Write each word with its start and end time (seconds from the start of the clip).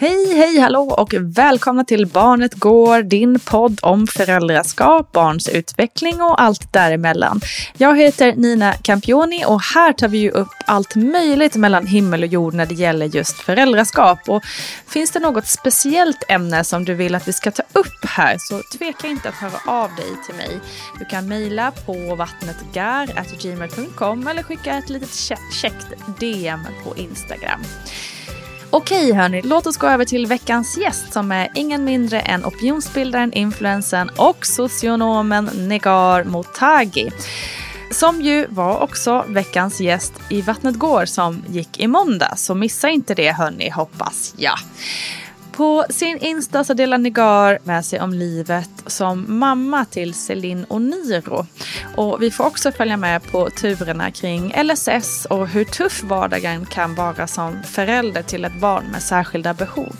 Hej, 0.00 0.34
hej, 0.34 0.58
hallå 0.58 0.82
och 0.82 1.14
välkomna 1.18 1.84
till 1.84 2.06
Barnet 2.06 2.54
Går, 2.54 3.02
din 3.02 3.40
podd 3.40 3.78
om 3.82 4.06
föräldraskap, 4.06 5.12
barns 5.12 5.48
utveckling 5.48 6.22
och 6.22 6.42
allt 6.42 6.72
däremellan. 6.72 7.40
Jag 7.76 7.98
heter 7.98 8.34
Nina 8.36 8.72
Campioni 8.72 9.44
och 9.46 9.62
här 9.62 9.92
tar 9.92 10.08
vi 10.08 10.18
ju 10.18 10.30
upp 10.30 10.48
allt 10.66 10.96
möjligt 10.96 11.56
mellan 11.56 11.86
himmel 11.86 12.22
och 12.22 12.28
jord 12.28 12.54
när 12.54 12.66
det 12.66 12.74
gäller 12.74 13.06
just 13.06 13.36
föräldraskap. 13.36 14.18
Och 14.28 14.42
finns 14.88 15.10
det 15.10 15.20
något 15.20 15.46
speciellt 15.46 16.24
ämne 16.28 16.64
som 16.64 16.84
du 16.84 16.94
vill 16.94 17.14
att 17.14 17.28
vi 17.28 17.32
ska 17.32 17.50
ta 17.50 17.62
upp 17.72 18.04
här 18.04 18.36
så 18.38 18.62
tveka 18.78 19.08
inte 19.08 19.28
att 19.28 19.34
höra 19.34 19.60
av 19.66 19.90
dig 19.96 20.10
till 20.26 20.34
mig. 20.34 20.60
Du 20.98 21.04
kan 21.04 21.28
mejla 21.28 21.70
på 21.70 22.14
vattnetgar.gmail.com 22.14 24.26
eller 24.26 24.42
skicka 24.42 24.78
ett 24.78 24.90
litet 24.90 25.14
käckt 25.52 25.86
DM 26.20 26.60
på 26.84 26.96
Instagram. 26.96 27.60
Okej 28.72 29.12
hörni, 29.12 29.42
låt 29.42 29.66
oss 29.66 29.76
gå 29.76 29.86
över 29.86 30.04
till 30.04 30.26
veckans 30.26 30.78
gäst 30.78 31.12
som 31.12 31.32
är 31.32 31.48
ingen 31.54 31.84
mindre 31.84 32.20
än 32.20 32.44
opinionsbildaren, 32.44 33.32
influensen 33.32 34.10
och 34.16 34.46
socionomen 34.46 35.50
Negar 35.54 36.24
Motagi. 36.24 37.10
Som 37.90 38.20
ju 38.20 38.46
var 38.46 38.80
också 38.80 39.24
veckans 39.28 39.80
gäst 39.80 40.12
i 40.28 40.40
Vattnet 40.40 40.78
går 40.78 41.04
som 41.04 41.42
gick 41.48 41.80
i 41.80 41.86
måndag. 41.86 42.36
Så 42.36 42.54
missa 42.54 42.88
inte 42.88 43.14
det 43.14 43.32
hörni, 43.32 43.70
hoppas 43.70 44.34
jag. 44.36 44.58
På 45.60 45.84
sin 45.90 46.18
Insta 46.18 46.64
så 46.64 46.74
delar 46.74 46.98
Negar 46.98 47.58
med 47.64 47.84
sig 47.84 48.00
om 48.00 48.12
livet 48.12 48.70
som 48.86 49.24
mamma 49.38 49.84
till 49.84 50.14
Celine 50.14 50.64
och 50.64 50.82
Niro. 50.82 51.46
Och 51.96 52.22
vi 52.22 52.30
får 52.30 52.44
också 52.44 52.72
följa 52.72 52.96
med 52.96 53.22
på 53.22 53.50
turerna 53.50 54.10
kring 54.10 54.54
LSS 54.64 55.24
och 55.24 55.48
hur 55.48 55.64
tuff 55.64 56.02
vardagen 56.02 56.66
kan 56.66 56.94
vara 56.94 57.26
som 57.26 57.62
förälder 57.62 58.22
till 58.22 58.44
ett 58.44 58.60
barn 58.60 58.84
med 58.92 59.02
särskilda 59.02 59.54
behov. 59.54 59.96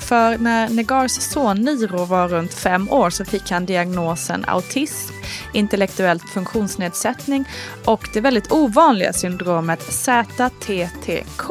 För 0.00 0.38
när 0.38 0.68
Negars 0.68 1.12
son 1.12 1.56
Niro 1.56 2.04
var 2.04 2.28
runt 2.28 2.54
fem 2.54 2.90
år 2.90 3.10
så 3.10 3.24
fick 3.24 3.50
han 3.50 3.66
diagnosen 3.66 4.44
autism, 4.48 5.14
intellektuellt 5.52 6.22
funktionsnedsättning 6.22 7.44
och 7.84 8.08
det 8.12 8.20
väldigt 8.20 8.52
ovanliga 8.52 9.12
syndromet 9.12 9.82
ZTTK. 9.82 11.50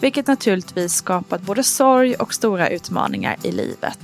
Vilket 0.00 0.26
naturligtvis 0.26 0.94
skapat 0.94 1.42
både 1.42 1.62
sorg 1.62 2.14
och 2.14 2.34
stora 2.34 2.68
utmaningar 2.68 3.36
i 3.42 3.52
livet. 3.52 3.98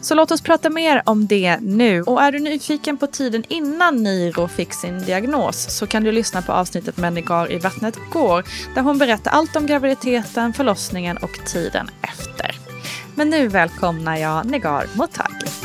Så 0.00 0.14
låt 0.14 0.30
oss 0.30 0.40
prata 0.40 0.70
mer 0.70 1.02
om 1.06 1.26
det 1.26 1.58
nu. 1.60 2.02
Och 2.02 2.22
är 2.22 2.32
du 2.32 2.38
nyfiken 2.38 2.96
på 2.96 3.06
tiden 3.06 3.44
innan 3.48 4.02
Niro 4.02 4.48
fick 4.48 4.72
sin 4.72 5.02
diagnos 5.02 5.76
så 5.78 5.86
kan 5.86 6.04
du 6.04 6.12
lyssna 6.12 6.42
på 6.42 6.52
avsnittet 6.52 6.96
med 6.96 7.12
Negar 7.12 7.52
i 7.52 7.58
Vattnet 7.58 7.98
går 8.10 8.44
där 8.74 8.82
hon 8.82 8.98
berättar 8.98 9.30
allt 9.30 9.56
om 9.56 9.66
graviditeten, 9.66 10.52
förlossningen 10.52 11.16
och 11.16 11.46
tiden 11.46 11.90
efter. 12.02 12.56
Men 13.14 13.30
nu 13.30 13.48
välkomnar 13.48 14.16
jag 14.16 14.46
Negar 14.46 14.86
Motagli. 14.96 15.61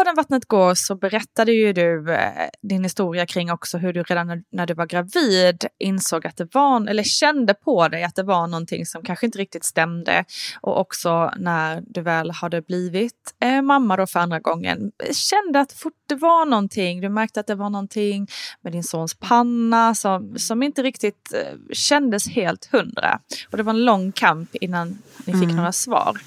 Podden 0.00 0.14
Vattnet 0.14 0.48
går 0.48 0.74
så 0.74 0.94
berättade 0.94 1.52
ju 1.52 1.72
du 1.72 2.12
eh, 2.12 2.48
din 2.62 2.84
historia 2.84 3.26
kring 3.26 3.52
också 3.52 3.78
hur 3.78 3.92
du 3.92 4.02
redan 4.02 4.44
när, 4.52 4.66
du 4.66 4.74
var 4.74 4.86
gravid 4.86 5.64
insåg 5.78 6.26
att 6.26 6.36
det 6.36 6.54
var, 6.54 6.88
eller 6.88 7.02
kände 7.02 7.54
på 7.54 7.88
dig 7.88 8.04
att 8.04 8.14
det 8.14 8.22
var 8.22 8.46
någonting 8.46 8.86
som 8.86 9.02
kanske 9.02 9.26
inte 9.26 9.38
riktigt 9.38 9.64
stämde. 9.64 10.24
Och 10.60 10.80
också 10.80 11.32
när 11.36 11.82
du 11.86 12.00
väl 12.02 12.30
hade 12.30 12.62
blivit 12.62 13.34
eh, 13.42 13.62
mamma 13.62 13.96
då 13.96 14.06
för 14.06 14.20
andra 14.20 14.38
gången, 14.40 14.92
kände 15.12 15.60
att 15.60 15.72
fort 15.72 15.92
det 16.08 16.14
var 16.14 16.46
någonting, 16.46 17.00
du 17.00 17.08
märkte 17.08 17.40
att 17.40 17.46
det 17.46 17.54
var 17.54 17.70
någonting 17.70 18.26
med 18.60 18.72
din 18.72 18.84
sons 18.84 19.14
panna 19.14 19.94
som, 19.94 20.38
som 20.38 20.62
inte 20.62 20.82
riktigt 20.82 21.34
eh, 21.34 21.58
kändes 21.72 22.28
helt 22.28 22.68
hundra. 22.72 23.20
Och 23.50 23.56
det 23.56 23.62
var 23.62 23.72
en 23.72 23.84
lång 23.84 24.12
kamp 24.12 24.54
innan 24.54 24.98
ni 25.24 25.32
fick 25.32 25.42
mm. 25.42 25.56
några 25.56 25.72
svar. 25.72 26.20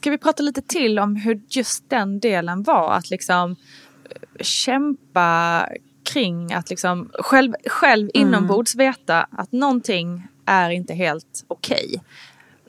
Ska 0.00 0.10
vi 0.10 0.18
prata 0.18 0.42
lite 0.42 0.62
till 0.62 0.98
om 0.98 1.16
hur 1.16 1.40
just 1.48 1.90
den 1.90 2.20
delen 2.20 2.62
var? 2.62 2.92
Att 2.92 3.10
liksom 3.10 3.56
eh, 4.10 4.42
kämpa 4.42 5.66
kring 6.12 6.52
att 6.52 6.70
liksom 6.70 7.10
själv, 7.14 7.54
själv 7.66 8.10
mm. 8.14 8.28
inombords 8.28 8.74
veta 8.74 9.26
att 9.30 9.52
någonting 9.52 10.26
är 10.46 10.70
inte 10.70 10.94
helt 10.94 11.44
okej. 11.48 11.86
Okay. 11.88 12.00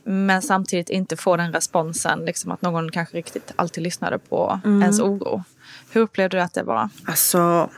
men 0.04 0.42
samtidigt 0.42 0.90
inte 0.90 1.18
få 1.18 1.38
den 1.38 1.54
responsen, 1.54 2.26
liksom 2.26 2.52
att 2.52 2.62
någon 2.62 2.92
kanske 2.92 3.18
riktigt 3.18 3.52
alltid 3.56 3.84
lyssnade 3.84 4.20
på 4.20 4.60
ens 4.66 5.00
oro. 5.00 5.44
Hur 5.92 6.02
upplevde 6.02 6.38
du 6.38 6.42
att 6.42 6.54
det 6.54 6.64
var? 6.64 6.90
Alltså, 7.06 7.70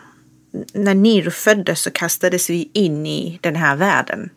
när 0.73 0.95
Niro 0.95 1.31
föddes 1.31 1.81
så 1.81 1.91
kastades 1.91 2.50
vi 2.50 2.69
in 2.73 3.05
i 3.05 3.39
den 3.41 3.55
här 3.55 3.75
världen 3.75 4.29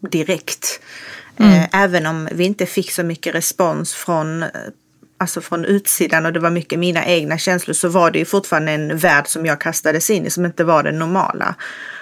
direkt. 0.00 0.80
Eh, 1.40 1.82
även 1.82 2.06
om 2.06 2.28
vi 2.32 2.44
inte 2.44 2.66
fick 2.66 2.92
så 2.92 3.02
mycket 3.02 3.34
respons 3.34 3.94
från, 3.94 4.42
eh, 4.42 4.48
alltså 5.18 5.40
från 5.40 5.64
utsidan 5.64 6.26
och 6.26 6.32
det 6.32 6.40
var 6.40 6.50
mycket 6.50 6.78
mina 6.78 7.06
egna 7.06 7.38
känslor 7.38 7.74
så 7.74 7.88
var 7.88 8.10
det 8.10 8.18
ju 8.18 8.24
fortfarande 8.24 8.72
en 8.72 8.98
värld 8.98 9.26
som 9.26 9.46
jag 9.46 9.60
kastades 9.60 10.10
in 10.10 10.26
i 10.26 10.30
som 10.30 10.44
inte 10.44 10.64
var 10.64 10.82
den 10.82 10.98
normala. 10.98 11.54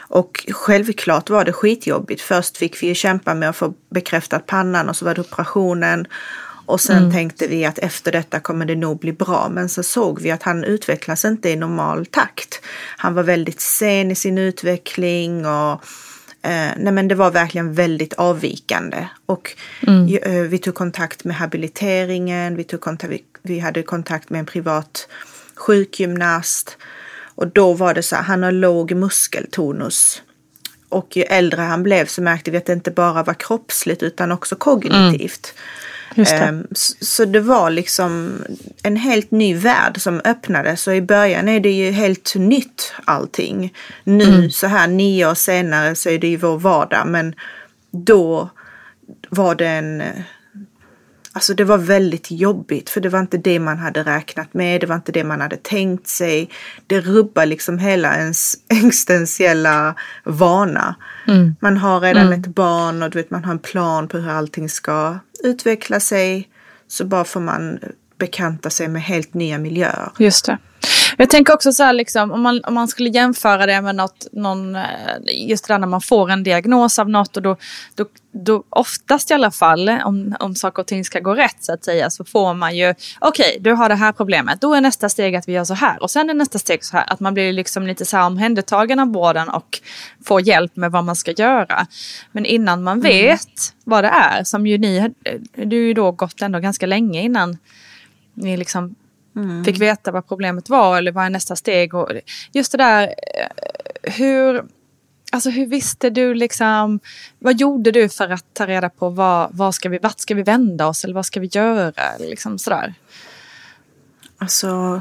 Och 0.09 0.47
självklart 0.53 1.31
var 1.31 1.45
det 1.45 1.53
skitjobbigt. 1.53 2.23
Först 2.23 2.57
fick 2.57 2.83
vi 2.83 2.87
ju 2.87 2.95
kämpa 2.95 3.35
med 3.35 3.49
att 3.49 3.57
få 3.57 3.75
bekräftat 3.91 4.47
pannan 4.47 4.89
och 4.89 4.97
så 4.97 5.05
var 5.05 5.15
det 5.15 5.21
operationen. 5.21 6.07
Och 6.67 6.81
sen 6.81 7.13
tänkte 7.13 7.47
vi 7.47 7.65
att 7.65 7.79
efter 7.79 8.13
detta 8.13 8.41
kommer 8.41 8.67
det 8.67 8.75
nog 8.75 8.99
bli 8.99 9.13
bra. 9.13 9.49
Men 9.51 9.69
så 9.69 9.83
såg 9.83 10.21
vi 10.21 10.31
att 10.31 10.43
han 10.43 10.65
utvecklas 10.65 11.25
inte 11.25 11.51
i 11.51 11.57
normal 11.57 12.07
takt. 12.07 12.61
Han 12.97 13.15
var 13.15 13.23
väldigt 13.23 13.61
sen 13.61 14.11
i 14.11 14.15
sin 14.15 14.39
utveckling 14.39 15.47
och 15.47 15.85
eh, 16.47 16.73
nej 16.77 16.93
men 16.93 17.09
det 17.09 17.15
var 17.15 17.31
verkligen 17.31 17.73
väldigt 17.75 18.13
avvikande. 18.13 19.09
Och 19.27 19.57
ju- 20.09 20.19
eh, 20.19 20.43
vi 20.43 20.59
tog 20.59 20.75
kontakt 20.75 21.25
med 21.25 21.37
habiliteringen, 21.37 22.57
vi, 22.57 22.65
tog 22.65 22.81
kontakt, 22.81 23.13
vi, 23.13 23.25
vi 23.43 23.59
hade 23.59 23.83
kontakt 23.83 24.31
med 24.31 24.39
en 24.39 24.47
privat 24.47 25.09
sjukgymnast. 25.57 26.77
Och 27.35 27.47
då 27.49 27.73
var 27.73 27.95
det 27.95 28.03
så 28.03 28.17
här, 28.17 28.23
han 28.23 28.43
har 28.43 28.53
låg 28.53 28.93
muskeltonus. 28.93 30.23
Och 30.89 31.17
ju 31.17 31.23
äldre 31.23 31.61
han 31.63 31.83
blev 31.83 32.07
så 32.07 32.23
märkte 32.23 32.51
vi 32.51 32.57
att 32.59 32.67
det 32.67 32.73
inte 32.73 32.91
bara 32.91 33.23
var 33.23 33.35
kroppsligt 33.35 34.03
utan 34.03 34.33
också 34.33 34.57
kognitivt. 34.57 35.21
Just 35.23 35.55
det. 36.25 36.37
Ehm, 36.37 36.67
Så 37.01 37.25
det 37.25 37.41
var 37.41 37.71
liksom 37.71 38.43
en 38.83 38.97
helt 38.97 39.31
ny 39.31 39.55
värld 39.55 40.01
som 40.01 40.21
öppnades 40.25 40.87
och 40.87 40.97
i 40.97 41.03
början 41.03 41.49
är 41.49 41.61
det 41.61 41.71
ju 41.71 41.91
helt 41.91 42.35
nytt 42.35 42.93
allting. 43.05 43.75
Nu 44.05 44.51
så 44.51 44.67
här 44.67 44.87
nio 44.87 45.31
år 45.31 45.35
senare 45.35 45.95
så 45.95 46.09
är 46.11 46.19
det 46.19 46.29
ju 46.29 46.37
vår 46.37 46.59
vardag 46.59 47.07
men 47.07 47.35
då 47.91 48.51
var 49.29 49.55
det 49.55 49.69
en 49.69 50.03
Alltså 51.37 51.55
det 51.55 51.65
var 51.65 51.79
väldigt 51.79 52.31
jobbigt 52.31 52.91
för 52.91 53.01
det 53.01 53.09
var 53.09 53.21
inte 53.21 53.39
det 53.39 53.59
man 53.59 53.79
hade 53.79 54.03
räknat 54.03 54.55
med, 54.55 54.81
det 54.81 54.87
var 54.87 54.97
inte 54.97 55.13
det 55.13 55.25
man 55.25 55.41
hade 55.41 55.57
tänkt 55.57 56.09
sig. 56.09 56.51
Det 56.87 57.01
rubbar 57.01 57.47
liksom 57.47 57.79
hela 57.79 58.17
ens 58.17 58.55
existentiella 58.69 59.95
vana. 60.25 60.95
Man 61.61 61.77
har 61.77 62.01
redan 62.01 62.33
ett 62.33 62.47
barn 62.47 63.03
och 63.03 63.11
du 63.11 63.19
vet, 63.19 63.31
man 63.31 63.45
har 63.45 63.53
en 63.53 63.59
plan 63.59 64.09
på 64.09 64.19
hur 64.19 64.31
allting 64.31 64.69
ska 64.69 65.19
utveckla 65.45 66.01
sig. 66.01 66.49
Så 66.89 67.05
bara 67.05 67.25
får 67.25 67.41
man 67.41 67.79
bekanta 68.19 68.71
sig 68.71 68.89
med 68.89 69.03
helt 69.03 69.35
nya 69.35 69.59
miljöer. 69.59 70.13
Just 70.19 70.47
det. 70.47 70.59
Jag 71.17 71.31
tänker 71.31 71.55
också 71.55 71.73
så 71.73 71.83
här, 71.83 71.93
liksom, 71.93 72.33
om, 72.33 72.43
man, 72.43 72.61
om 72.65 72.75
man 72.75 72.89
skulle 72.89 73.09
jämföra 73.09 73.67
det 73.67 73.81
med 73.81 73.95
något, 73.95 74.27
någon, 74.33 74.77
eh, 74.77 74.83
just 75.33 75.69
det 75.69 75.75
där 75.75 75.79
när 75.79 75.87
man 75.87 76.01
får 76.01 76.31
en 76.31 76.43
diagnos 76.43 76.99
av 76.99 77.11
något 77.11 77.37
och 77.37 77.43
då, 77.43 77.57
då, 77.95 78.05
då 78.33 78.65
oftast 78.71 79.31
i 79.31 79.35
alla 79.35 79.51
fall, 79.51 79.89
om, 79.89 80.37
om 80.41 80.55
saker 80.55 80.83
och 80.83 80.87
ting 80.87 81.05
ska 81.05 81.21
gå 81.21 81.35
rätt 81.35 81.57
så 81.65 81.73
att 81.73 81.85
säga, 81.85 82.11
så 82.11 82.25
får 82.25 82.55
man 82.55 82.77
ju, 82.77 82.95
okej, 83.21 83.59
du 83.61 83.73
har 83.73 83.89
det 83.89 83.95
här 83.95 84.13
problemet, 84.13 84.61
då 84.61 84.75
är 84.75 84.81
nästa 84.81 85.09
steg 85.09 85.37
att 85.37 85.49
vi 85.49 85.53
gör 85.53 85.65
så 85.65 85.75
här 85.75 86.03
och 86.03 86.11
sen 86.11 86.31
är 86.31 86.35
nästa 86.35 86.59
steg 86.59 86.85
så 86.85 86.97
här, 86.97 87.13
att 87.13 87.21
man 87.21 87.35
blir 87.35 87.53
liksom 87.53 87.87
lite 87.87 88.05
så 88.05 88.17
här 88.17 88.27
omhändertagen 88.27 88.99
av 88.99 89.13
vården 89.13 89.49
och 89.49 89.81
får 90.25 90.41
hjälp 90.41 90.77
med 90.77 90.91
vad 90.91 91.05
man 91.05 91.17
ska 91.17 91.31
göra. 91.33 91.87
Men 92.33 92.45
innan 92.45 92.83
man 92.83 93.01
vet 93.01 93.75
vad 93.85 94.05
det 94.05 94.09
är, 94.09 94.45
som 94.45 94.67
ju 94.67 94.79
ni, 94.79 95.15
du 95.55 95.77
har 95.77 95.87
ju 95.87 95.95
då 95.95 96.13
gått 96.13 96.43
ändå 96.43 96.59
ganska 96.59 96.87
länge 96.87 97.23
innan 97.23 97.59
ni 98.35 98.57
liksom 98.57 98.95
fick 99.65 99.81
veta 99.81 100.11
vad 100.11 100.29
problemet 100.29 100.69
var 100.69 100.99
eller 100.99 101.13
vad 101.13 101.25
är 101.25 101.31
nästa 101.31 101.57
steg. 101.57 101.95
Och 101.95 102.11
just 102.53 102.73
det 102.73 102.79
där, 102.79 103.03
eh, 103.07 104.13
hur, 104.13 104.65
alltså 105.33 105.51
hur 105.51 105.67
visste 105.67 106.11
du 106.11 106.35
liksom, 106.35 107.01
vad 107.39 107.61
gjorde 107.61 107.91
du 107.91 108.09
för 108.09 108.29
att 108.29 108.45
ta 108.53 108.67
reda 108.67 108.89
på 108.89 109.09
vad, 109.09 109.49
vad 109.53 109.75
ska 109.75 109.89
vi, 109.89 109.99
vart 109.99 110.21
ska 110.21 110.35
vi 110.35 110.43
vända 110.43 110.87
oss 110.87 111.05
eller 111.05 111.15
vad 111.15 111.27
ska 111.27 111.41
vi 111.41 111.47
göra? 111.53 111.93
Liksom 112.19 112.59
sådär. 112.59 112.95
Alltså, 114.39 115.01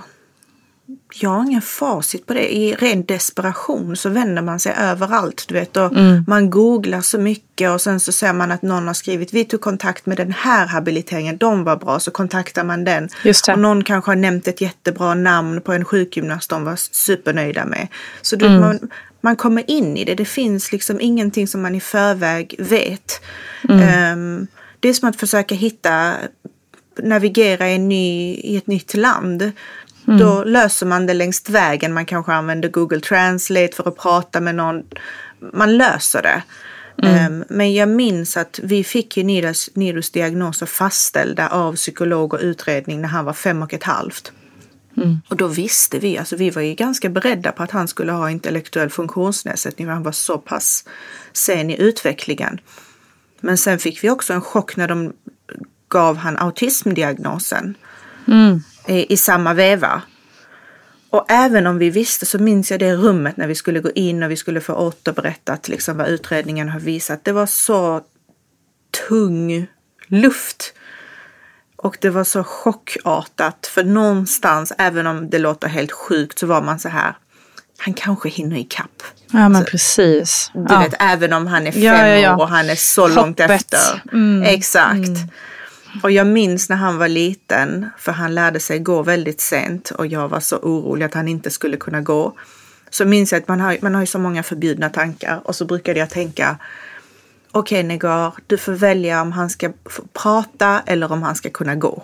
jag 1.13 1.29
har 1.29 1.43
ingen 1.43 1.61
facit 1.61 2.25
på 2.25 2.33
det. 2.33 2.55
I 2.55 2.75
ren 2.75 3.05
desperation 3.05 3.95
så 3.95 4.09
vänder 4.09 4.41
man 4.41 4.59
sig 4.59 4.75
överallt. 4.79 5.45
Du 5.47 5.53
vet, 5.53 5.77
och 5.77 5.91
Man 6.27 6.49
googlar 6.49 7.01
så 7.01 7.19
mycket 7.19 7.71
och 7.71 7.81
sen 7.81 7.99
så 7.99 8.11
ser 8.11 8.33
man 8.33 8.51
att 8.51 8.61
någon 8.61 8.87
har 8.87 8.93
skrivit 8.93 9.33
vi 9.33 9.45
tog 9.45 9.61
kontakt 9.61 10.05
med 10.05 10.17
den 10.17 10.31
här 10.31 10.67
habiliteringen, 10.67 11.37
de 11.37 11.63
var 11.63 11.75
bra, 11.75 11.99
så 11.99 12.11
kontaktar 12.11 12.63
man 12.63 12.83
den. 12.83 13.09
Och 13.53 13.59
någon 13.59 13.83
kanske 13.83 14.11
har 14.11 14.15
nämnt 14.15 14.47
ett 14.47 14.61
jättebra 14.61 15.13
namn 15.13 15.61
på 15.61 15.73
en 15.73 15.85
sjukgymnast 15.85 16.49
de 16.49 16.63
var 16.63 16.75
supernöjda 16.75 17.65
med. 17.65 17.87
Så 18.21 18.35
du, 18.35 18.49
man, 18.59 18.79
man 19.21 19.35
kommer 19.35 19.69
in 19.71 19.97
i 19.97 20.05
det. 20.05 20.15
Det 20.15 20.25
finns 20.25 20.71
liksom 20.71 21.01
ingenting 21.01 21.47
som 21.47 21.61
man 21.61 21.75
i 21.75 21.81
förväg 21.81 22.55
vet. 22.59 23.21
Ehm, 23.69 24.47
det 24.79 24.89
är 24.89 24.93
som 24.93 25.09
att 25.09 25.19
försöka 25.19 25.55
hitta 25.55 26.13
navigera 27.03 27.69
i, 27.69 27.75
en 27.75 27.89
ny, 27.89 28.33
i 28.33 28.57
ett 28.57 28.67
nytt 28.67 28.93
land. 28.93 29.51
Då 30.05 30.43
löser 30.43 30.85
man 30.85 31.05
det 31.05 31.13
längs 31.13 31.49
vägen. 31.49 31.93
Man 31.93 32.05
kanske 32.05 32.33
använder 32.33 32.69
Google 32.69 32.99
Translate 32.99 33.75
för 33.75 33.87
att 33.87 33.97
prata 33.97 34.41
med 34.41 34.55
någon. 34.55 34.83
Man 35.53 35.77
löser 35.77 36.21
det. 36.21 36.43
Ehm, 37.07 37.43
men 37.49 37.73
jag 37.73 37.89
minns 37.89 38.37
att 38.37 38.59
vi 38.63 38.83
fick 38.83 39.17
ju 39.17 39.23
Nidos, 39.23 39.69
Nidos 39.73 40.11
diagnoser 40.11 40.65
fastställda 40.65 41.49
av 41.49 41.75
psykolog 41.75 42.33
och 42.33 42.39
utredning 42.41 43.01
när 43.01 43.09
han 43.09 43.25
var 43.25 43.33
fem 43.33 43.61
och 43.61 43.73
ett 43.73 43.83
halvt. 43.83 44.31
Och 45.29 45.37
då 45.37 45.47
visste 45.47 45.99
vi, 45.99 46.17
alltså 46.17 46.35
vi 46.35 46.49
var 46.49 46.61
ju 46.61 46.73
ganska 46.73 47.09
beredda 47.09 47.51
på 47.51 47.63
att 47.63 47.71
han 47.71 47.87
skulle 47.87 48.11
ha 48.11 48.29
intellektuell 48.29 48.89
funktionsnedsättning. 48.89 49.87
för 49.87 49.93
Han 49.93 50.03
var 50.03 50.11
så 50.11 50.37
pass 50.37 50.85
sen 51.33 51.69
i 51.69 51.77
utvecklingen. 51.77 52.59
Men 53.41 53.57
sen 53.57 53.79
fick 53.79 54.03
vi 54.03 54.09
också 54.09 54.33
en 54.33 54.41
chock 54.41 54.75
när 54.75 54.87
de 54.87 55.13
gav 55.89 56.17
han 56.17 56.37
autismdiagnosen 56.37 57.77
i, 58.27 58.63
i 58.87 59.17
samma 59.17 59.53
veva. 59.53 60.01
Och 61.09 61.25
även 61.27 61.67
om 61.67 61.77
vi 61.77 61.89
visste 61.89 62.25
så 62.25 62.39
minns 62.39 62.71
jag 62.71 62.79
det 62.79 62.95
rummet 62.95 63.37
när 63.37 63.47
vi 63.47 63.55
skulle 63.55 63.79
gå 63.79 63.91
in 63.91 64.23
och 64.23 64.31
vi 64.31 64.35
skulle 64.35 64.61
få 64.61 64.73
återberättat 64.73 65.67
liksom 65.67 65.97
vad 65.97 66.07
utredningen 66.07 66.69
har 66.69 66.79
visat. 66.79 67.23
Det 67.23 67.31
var 67.31 67.45
så 67.45 68.01
tung 69.07 69.67
luft. 70.07 70.73
Och 71.75 71.97
det 72.01 72.09
var 72.09 72.23
så 72.23 72.43
chockartat 72.43 73.67
för 73.67 73.83
någonstans, 73.83 74.73
även 74.77 75.07
om 75.07 75.29
det 75.29 75.39
låter 75.39 75.67
helt 75.67 75.91
sjukt, 75.91 76.39
så 76.39 76.47
var 76.47 76.61
man 76.61 76.79
så 76.79 76.89
här. 76.89 77.17
Han 77.77 77.93
kanske 77.93 78.29
hinner 78.29 78.57
ikapp. 78.57 79.03
Ja 79.31 79.49
men 79.49 79.65
precis. 79.65 80.51
Du 80.53 80.65
ja. 80.69 80.79
vet, 80.79 80.93
även 80.99 81.33
om 81.33 81.47
han 81.47 81.67
är 81.67 81.71
fem 81.71 81.81
Ja, 81.83 82.07
ja, 82.07 82.35
år 82.35 82.41
och 82.41 82.49
han 82.49 82.69
är 82.69 82.75
så 82.75 83.07
långt 83.07 83.39
Hoppet. 83.39 83.51
efter. 83.51 84.01
Exakt. 84.45 85.09
Och 86.03 86.11
jag 86.11 86.27
minns 86.27 86.69
när 86.69 86.75
han 86.75 86.97
var 86.97 87.07
liten, 87.07 87.89
för 87.97 88.11
han 88.11 88.35
lärde 88.35 88.59
sig 88.59 88.79
gå 88.79 89.03
väldigt 89.03 89.41
sent 89.41 89.89
och 89.89 90.07
jag 90.07 90.27
var 90.27 90.39
så 90.39 90.57
orolig 90.57 91.05
att 91.05 91.13
han 91.13 91.27
inte 91.27 91.49
skulle 91.49 91.77
kunna 91.77 92.01
gå. 92.01 92.33
Så 92.89 93.05
minns 93.05 93.31
jag 93.31 93.41
att 93.41 93.47
man 93.47 93.59
har, 93.59 93.77
man 93.81 93.93
har 93.95 94.01
ju 94.01 94.07
så 94.07 94.19
många 94.19 94.43
förbjudna 94.43 94.89
tankar 94.89 95.41
och 95.43 95.55
så 95.55 95.65
brukade 95.65 95.99
jag 95.99 96.09
tänka 96.09 96.57
Okej 97.51 97.83
Negar, 97.83 98.33
du 98.47 98.57
får 98.57 98.71
välja 98.71 99.21
om 99.21 99.31
han 99.31 99.49
ska 99.49 99.71
prata 100.13 100.81
eller 100.85 101.11
om 101.11 101.23
han 101.23 101.35
ska 101.35 101.49
kunna 101.49 101.75
gå. 101.75 102.03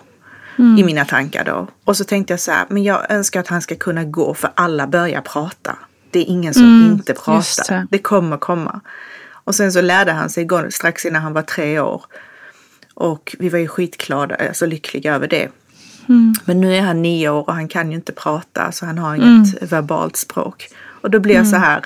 I 0.78 0.84
mina 0.84 1.04
tankar 1.04 1.44
då. 1.44 1.68
Och 1.84 1.96
så 1.96 2.04
tänkte 2.04 2.32
jag 2.32 2.40
så 2.40 2.50
här, 2.50 2.66
men 2.68 2.82
jag 2.82 3.10
önskar 3.10 3.40
att 3.40 3.48
han 3.48 3.62
ska 3.62 3.74
kunna 3.74 4.04
gå 4.04 4.34
för 4.34 4.50
alla 4.54 4.86
börjar 4.86 5.20
prata. 5.20 5.76
Det 6.10 6.18
är 6.18 6.24
ingen 6.24 6.54
som 6.54 6.90
inte 6.92 7.12
just 7.12 7.24
pratar. 7.24 7.74
det. 7.74 7.86
Det 7.90 7.98
kommer 7.98 8.36
komma. 8.36 8.80
Och 9.44 9.54
sen 9.54 9.72
så 9.72 9.80
lärde 9.80 10.12
han 10.12 10.30
sig 10.30 10.44
gå 10.44 10.70
strax 10.70 11.06
innan 11.06 11.22
han 11.22 11.32
var 11.32 11.42
tre 11.42 11.80
år. 11.80 12.04
Och 13.02 13.36
vi 13.38 13.48
var 13.48 13.58
ju 13.58 13.68
skitglada, 13.68 14.34
alltså 14.34 14.66
lyckliga 14.66 15.14
över 15.14 15.28
det. 15.28 15.48
Men 16.44 16.60
nu 16.60 16.76
är 16.76 16.80
han 16.80 17.02
nio 17.02 17.28
år 17.28 17.48
och 17.48 17.54
han 17.54 17.68
kan 17.68 17.90
ju 17.90 17.96
inte 17.96 18.12
prata 18.12 18.72
så 18.72 18.86
han 18.86 18.98
har 18.98 19.16
inget 19.16 19.72
verbalt 19.72 20.16
språk. 20.16 20.68
Och 21.00 21.10
då 21.10 21.20
blir 21.20 21.34
jag 21.34 21.46
så 21.46 21.56
här, 21.56 21.84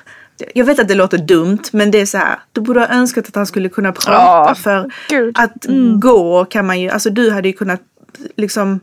jag 0.55 0.65
vet 0.65 0.79
att 0.79 0.89
det 0.89 0.95
låter 0.95 1.19
dumt 1.19 1.63
men 1.73 1.91
det 1.91 2.01
är 2.01 2.07
så 2.07 2.19
här, 2.19 2.39
du 2.53 2.61
borde 2.61 2.81
ha 2.81 2.89
önskat 2.89 3.29
att 3.29 3.35
han 3.35 3.47
skulle 3.47 3.69
kunna 3.69 3.93
prata. 3.93 4.13
Ja, 4.13 4.55
för 4.55 4.91
gud. 5.09 5.39
att 5.39 5.67
gå 6.01 6.45
kan 6.45 6.67
man 6.67 6.81
ju, 6.81 6.91
alltså 6.91 7.11
du 7.11 7.31
hade 7.31 7.49
ju 7.49 7.55
kunnat 7.55 7.81
liksom 8.37 8.81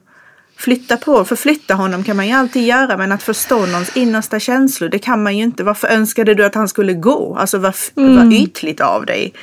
flytta 0.58 0.98
på, 0.98 1.26
förflytta 1.26 1.74
honom 1.74 2.04
kan 2.04 2.16
man 2.16 2.28
ju 2.28 2.34
alltid 2.34 2.64
göra 2.64 2.98
men 2.98 3.12
att 3.12 3.24
förstå 3.24 3.66
någons 3.66 3.98
innersta 3.98 4.40
känslor 4.40 4.90
det 4.90 5.00
kan 5.00 5.24
man 5.24 5.38
ju 5.38 5.44
inte. 5.44 5.64
Varför 5.64 5.88
önskade 5.88 6.34
du 6.34 6.46
att 6.46 6.56
han 6.56 6.68
skulle 6.68 6.94
gå? 6.94 7.36
Alltså 7.40 7.58
vad, 7.58 7.76
vad 7.96 8.34
ytligt 8.34 8.82
av 8.82 9.06
dig. 9.06 9.34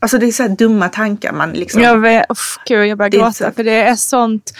Alltså 0.00 0.18
det 0.18 0.26
är 0.26 0.32
så 0.32 0.42
här 0.42 0.50
dumma 0.50 0.88
tankar 0.88 1.32
man 1.32 1.50
liksom. 1.52 1.82
Jag 1.82 1.98
vet, 1.98 2.26
uff, 2.30 2.58
gud, 2.66 2.86
jag 2.86 2.98
börjar 2.98 3.10
gråta 3.10 3.32
så- 3.32 3.50
för 3.56 3.64
det 3.64 3.72
är 3.82 3.96
sånt. 3.96 4.52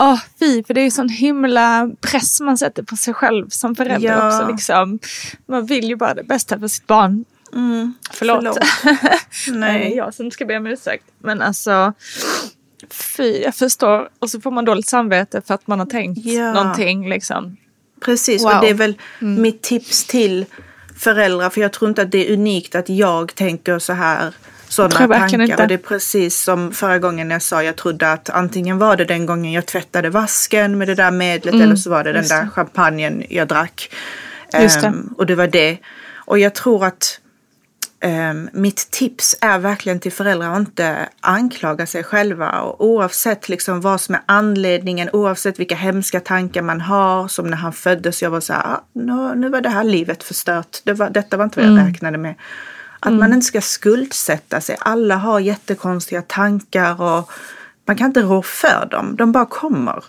Åh, 0.00 0.18
fy, 0.38 0.64
för 0.64 0.74
det 0.74 0.80
är 0.80 0.84
ju 0.84 0.90
sån 0.90 1.08
himla 1.08 1.90
press 2.00 2.40
man 2.40 2.58
sätter 2.58 2.82
på 2.82 2.96
sig 2.96 3.14
själv 3.14 3.48
som 3.48 3.74
förälder 3.74 4.08
Ja. 4.08 4.26
också. 4.38 4.52
Liksom. 4.52 4.98
Man 5.48 5.66
vill 5.66 5.84
ju 5.88 5.96
bara 5.96 6.14
det 6.14 6.22
bästa 6.24 6.58
för 6.58 6.68
sitt 6.68 6.86
barn. 6.86 7.24
Förlåt. 8.12 8.36
förlåt. 8.44 8.58
Nej, 9.58 9.94
jag 9.96 10.14
som 10.14 10.30
ska 10.30 10.44
be 10.46 10.56
om 10.56 10.66
ursäkt. 10.66 11.04
Men 11.18 11.42
alltså, 11.42 11.92
fy, 13.16 13.42
jag 13.42 13.54
förstår. 13.54 14.08
Och 14.18 14.30
så 14.30 14.40
får 14.40 14.50
man 14.50 14.64
dåligt 14.64 14.86
samvete 14.88 15.42
för 15.46 15.54
att 15.54 15.66
man 15.66 15.78
har 15.78 15.86
tänkt 15.86 16.24
Ja. 16.24 16.52
någonting 16.52 17.08
liksom. 17.08 17.56
Precis, 18.04 18.42
Wow. 18.44 18.52
och 18.52 18.60
det 18.60 18.68
är 18.70 18.74
väl 18.74 18.94
mitt 19.18 19.62
tips 19.62 20.04
till 20.04 20.46
föräldrar. 21.00 21.50
För 21.50 21.60
jag 21.60 21.72
tror 21.72 21.88
inte 21.88 22.02
att 22.02 22.10
det 22.10 22.28
är 22.28 22.32
unikt 22.32 22.74
att 22.74 22.88
jag 22.88 23.34
tänker 23.34 23.78
så 23.78 23.92
här. 23.92 24.34
Sådana 24.68 24.90
tankar. 24.94 25.40
inte. 25.40 25.62
Och 25.62 25.68
det 25.68 25.74
är 25.74 25.78
precis 25.78 26.42
som 26.42 26.72
förra 26.72 26.98
gången 26.98 27.30
jag 27.30 27.42
sa. 27.42 27.62
Jag 27.62 27.76
trodde 27.76 28.12
att 28.12 28.30
antingen 28.30 28.78
var 28.78 28.96
det 28.96 29.04
den 29.04 29.26
gången 29.26 29.52
jag 29.52 29.66
tvättade 29.66 30.10
vasken 30.10 30.78
med 30.78 30.88
det 30.88 30.94
där 30.94 31.10
medlet. 31.10 31.54
Eller 31.54 31.76
så 31.76 31.90
var 31.90 32.04
det 32.04 32.12
den 32.12 32.24
Mm, 32.24 32.44
där 32.44 32.50
champagnen 32.50 33.24
jag 33.28 33.48
drack. 33.48 33.90
Ehm, 34.52 35.14
och 35.18 35.26
det 35.26 35.34
var 35.34 35.46
det. 35.46 35.78
Och 36.14 36.38
jag 36.38 36.54
tror 36.54 36.84
att 36.84 37.19
mitt 38.52 38.90
tips 38.90 39.36
är 39.40 39.58
verkligen 39.58 40.00
till 40.00 40.12
föräldrar 40.12 40.52
att 40.52 40.58
inte 40.58 41.08
anklaga 41.20 41.86
sig 41.86 42.04
själva. 42.04 42.60
Och 42.60 42.84
oavsett 42.84 43.48
liksom 43.48 43.80
vad 43.80 44.00
som 44.00 44.14
är 44.14 44.20
anledningen, 44.26 45.10
oavsett 45.12 45.60
vilka 45.60 45.74
hemska 45.74 46.20
tankar 46.20 46.62
man 46.62 46.80
har. 46.80 47.28
Som 47.28 47.46
när 47.46 47.56
han 47.56 47.72
föddes, 47.72 48.22
jag 48.22 48.30
var 48.30 48.40
så 48.40 48.52
här, 48.52 48.62
ah, 48.64 48.84
nu, 49.34 49.48
var 49.48 49.60
det 49.60 49.68
här 49.68 49.84
livet 49.84 50.22
förstört. 50.22 50.80
Det 50.84 50.92
var, 50.92 51.10
detta 51.10 51.36
var 51.36 51.44
inte 51.44 51.60
vad 51.60 51.78
jag 51.78 51.88
räknade 51.88 52.18
med. 52.18 52.34
Att 53.00 53.12
man 53.12 53.32
inte 53.32 53.46
ska 53.46 53.60
skuldsätta 53.60 54.60
sig. 54.60 54.76
Alla 54.80 55.16
har 55.16 55.40
jättekonstiga 55.40 56.22
tankar 56.22 57.02
och 57.02 57.30
man 57.86 57.96
kan 57.96 58.06
inte 58.06 58.22
rå 58.22 58.42
för 58.42 58.88
dem. 58.90 59.16
De 59.16 59.32
bara 59.32 59.46
kommer. 59.46 60.04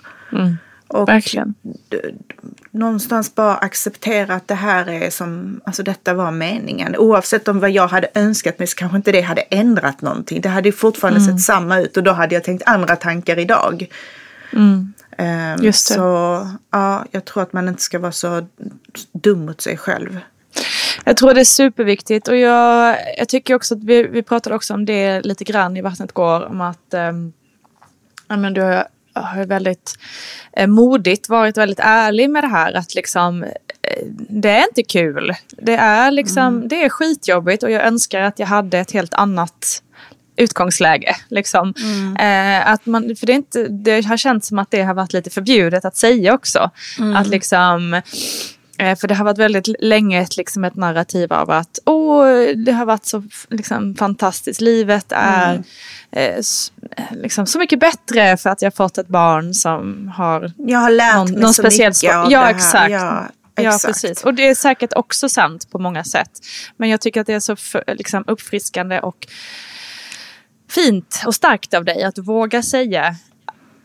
Och 0.93 1.09
Verkligen. 1.09 1.53
någonstans 2.71 3.35
bara 3.35 3.55
acceptera 3.55 4.35
att 4.35 4.47
det 4.47 4.55
här 4.55 4.89
är 4.89 5.09
som, 5.09 5.61
alltså 5.65 5.83
detta 5.83 6.13
var 6.13 6.31
meningen. 6.31 6.95
Oavsett 6.97 7.47
om 7.47 7.59
vad 7.59 7.71
jag 7.71 7.87
hade 7.87 8.07
önskat 8.15 8.59
mig 8.59 8.67
så 8.67 8.75
kanske 8.75 8.97
inte 8.97 9.11
det 9.11 9.21
hade 9.21 9.41
ändrat 9.41 10.01
någonting. 10.01 10.41
Det 10.41 10.49
hade 10.49 10.69
ju 10.69 10.73
fortfarande 10.73 11.19
Mm. 11.19 11.31
sett 11.37 11.45
samma 11.45 11.79
ut 11.79 11.97
och 11.97 12.03
då 12.03 12.11
hade 12.11 12.35
jag 12.35 12.43
tänkt 12.43 12.63
andra 12.65 12.95
tankar 12.95 13.39
idag. 13.39 13.87
Mm. 14.53 14.93
Just 15.61 15.87
det. 15.87 15.93
Så 15.93 16.47
ja, 16.71 17.05
jag 17.11 17.25
tror 17.25 17.43
att 17.43 17.53
man 17.53 17.67
inte 17.67 17.81
ska 17.81 17.99
vara 17.99 18.11
så 18.11 18.47
dum 19.11 19.45
mot 19.45 19.61
sig 19.61 19.77
själv. 19.77 20.19
Jag 21.05 21.17
tror 21.17 21.33
det 21.33 21.39
är 21.41 21.45
superviktigt 21.45 22.27
och 22.27 22.37
jag, 22.37 22.97
jag 23.17 23.29
tycker 23.29 23.55
också 23.55 23.75
att 23.75 23.83
vi, 23.83 24.03
vi 24.03 24.23
pratade 24.23 24.55
också 24.55 24.73
om 24.73 24.85
det 24.85 25.21
lite 25.21 25.43
grann 25.43 25.77
i 25.77 25.81
Vattnet 25.81 26.11
går 26.11 26.45
om 26.45 26.61
att 26.61 26.93
um, 26.93 27.33
men 28.27 28.53
du 28.53 28.61
har, 28.61 28.87
har 29.13 29.45
väldigt 29.45 29.93
eh, 30.53 30.67
modigt 30.67 31.29
varit 31.29 31.57
väldigt 31.57 31.79
ärlig 31.79 32.29
med 32.29 32.43
det 32.43 32.47
här 32.47 32.73
att 32.73 32.95
liksom 32.95 33.43
eh, 33.43 33.49
det 34.29 34.49
är 34.49 34.63
inte 34.63 34.83
kul. 34.83 35.33
Det 35.49 35.75
är 35.75 36.11
liksom, 36.11 36.67
det 36.67 36.83
är 36.83 36.89
skitjobbigt 36.89 37.63
och 37.63 37.71
jag 37.71 37.85
önskar 37.85 38.21
att 38.21 38.39
jag 38.39 38.47
hade 38.47 38.79
ett 38.79 38.91
helt 38.91 39.13
annat 39.13 39.83
utgångsläge. 40.35 41.15
Liksom. 41.29 41.73
Eh, 42.19 42.71
att 42.71 42.85
man, 42.85 43.15
för 43.15 43.25
det, 43.25 43.33
är 43.33 43.35
inte, 43.35 43.67
det 43.67 44.05
har 44.05 44.17
känts 44.17 44.47
som 44.47 44.59
att 44.59 44.71
det 44.71 44.81
har 44.81 44.93
varit 44.93 45.13
lite 45.13 45.29
förbjudet 45.29 45.85
att 45.85 45.97
säga 45.97 46.33
också. 46.33 46.69
Att 47.15 47.27
liksom, 47.27 48.01
för 48.99 49.07
det 49.07 49.15
har 49.15 49.25
varit 49.25 49.37
väldigt 49.37 49.67
länge 49.79 50.21
ett, 50.21 50.37
liksom 50.37 50.63
ett 50.63 50.75
narrativ 50.75 51.33
av 51.33 51.49
att 51.51 51.79
Åh, 51.85 52.47
det 52.65 52.71
har 52.71 52.85
varit 52.85 53.05
så 53.05 53.23
liksom, 53.49 53.95
fantastiskt. 53.95 54.61
Livet 54.61 55.05
är 55.09 55.63
eh, 56.11 56.35
s- 56.37 56.71
eh, 56.97 57.03
liksom, 57.11 57.45
så 57.45 57.59
mycket 57.59 57.79
bättre 57.79 58.37
för 58.37 58.49
att 58.49 58.61
jag 58.61 58.75
fått 58.75 58.97
ett 58.97 59.07
barn 59.07 59.53
som 59.53 60.07
har 60.15 60.51
Jag 60.57 60.79
har 60.79 60.89
lärt 60.89 61.15
någon, 61.15 61.31
mig 61.31 61.41
någon 61.41 61.53
så 61.53 61.61
speciell 61.61 61.89
mycket 62.03 62.15
av 62.15 62.31
Ja, 62.31 62.39
det 62.39 62.45
här. 62.45 62.51
exakt. 62.55 62.91
Ja, 62.91 63.27
Ja, 63.55 63.75
exakt. 63.75 63.85
precis. 63.85 64.23
Och 64.23 64.33
det 64.33 64.47
är 64.49 64.55
säkert 64.55 64.93
också 64.95 65.29
sant 65.29 65.71
på 65.71 65.79
många 65.79 66.03
sätt. 66.03 66.29
Men 66.77 66.89
jag 66.89 67.01
tycker 67.01 67.21
att 67.21 67.27
det 67.27 67.33
är 67.33 67.39
så 67.39 67.55
för, 67.55 67.83
liksom, 67.87 68.23
uppfriskande 68.27 68.99
och 68.99 69.27
fint 70.69 71.21
och 71.25 71.35
starkt 71.35 71.73
av 71.73 71.85
dig 71.85 72.03
att 72.03 72.17
våga 72.17 72.63
säga 72.63 73.15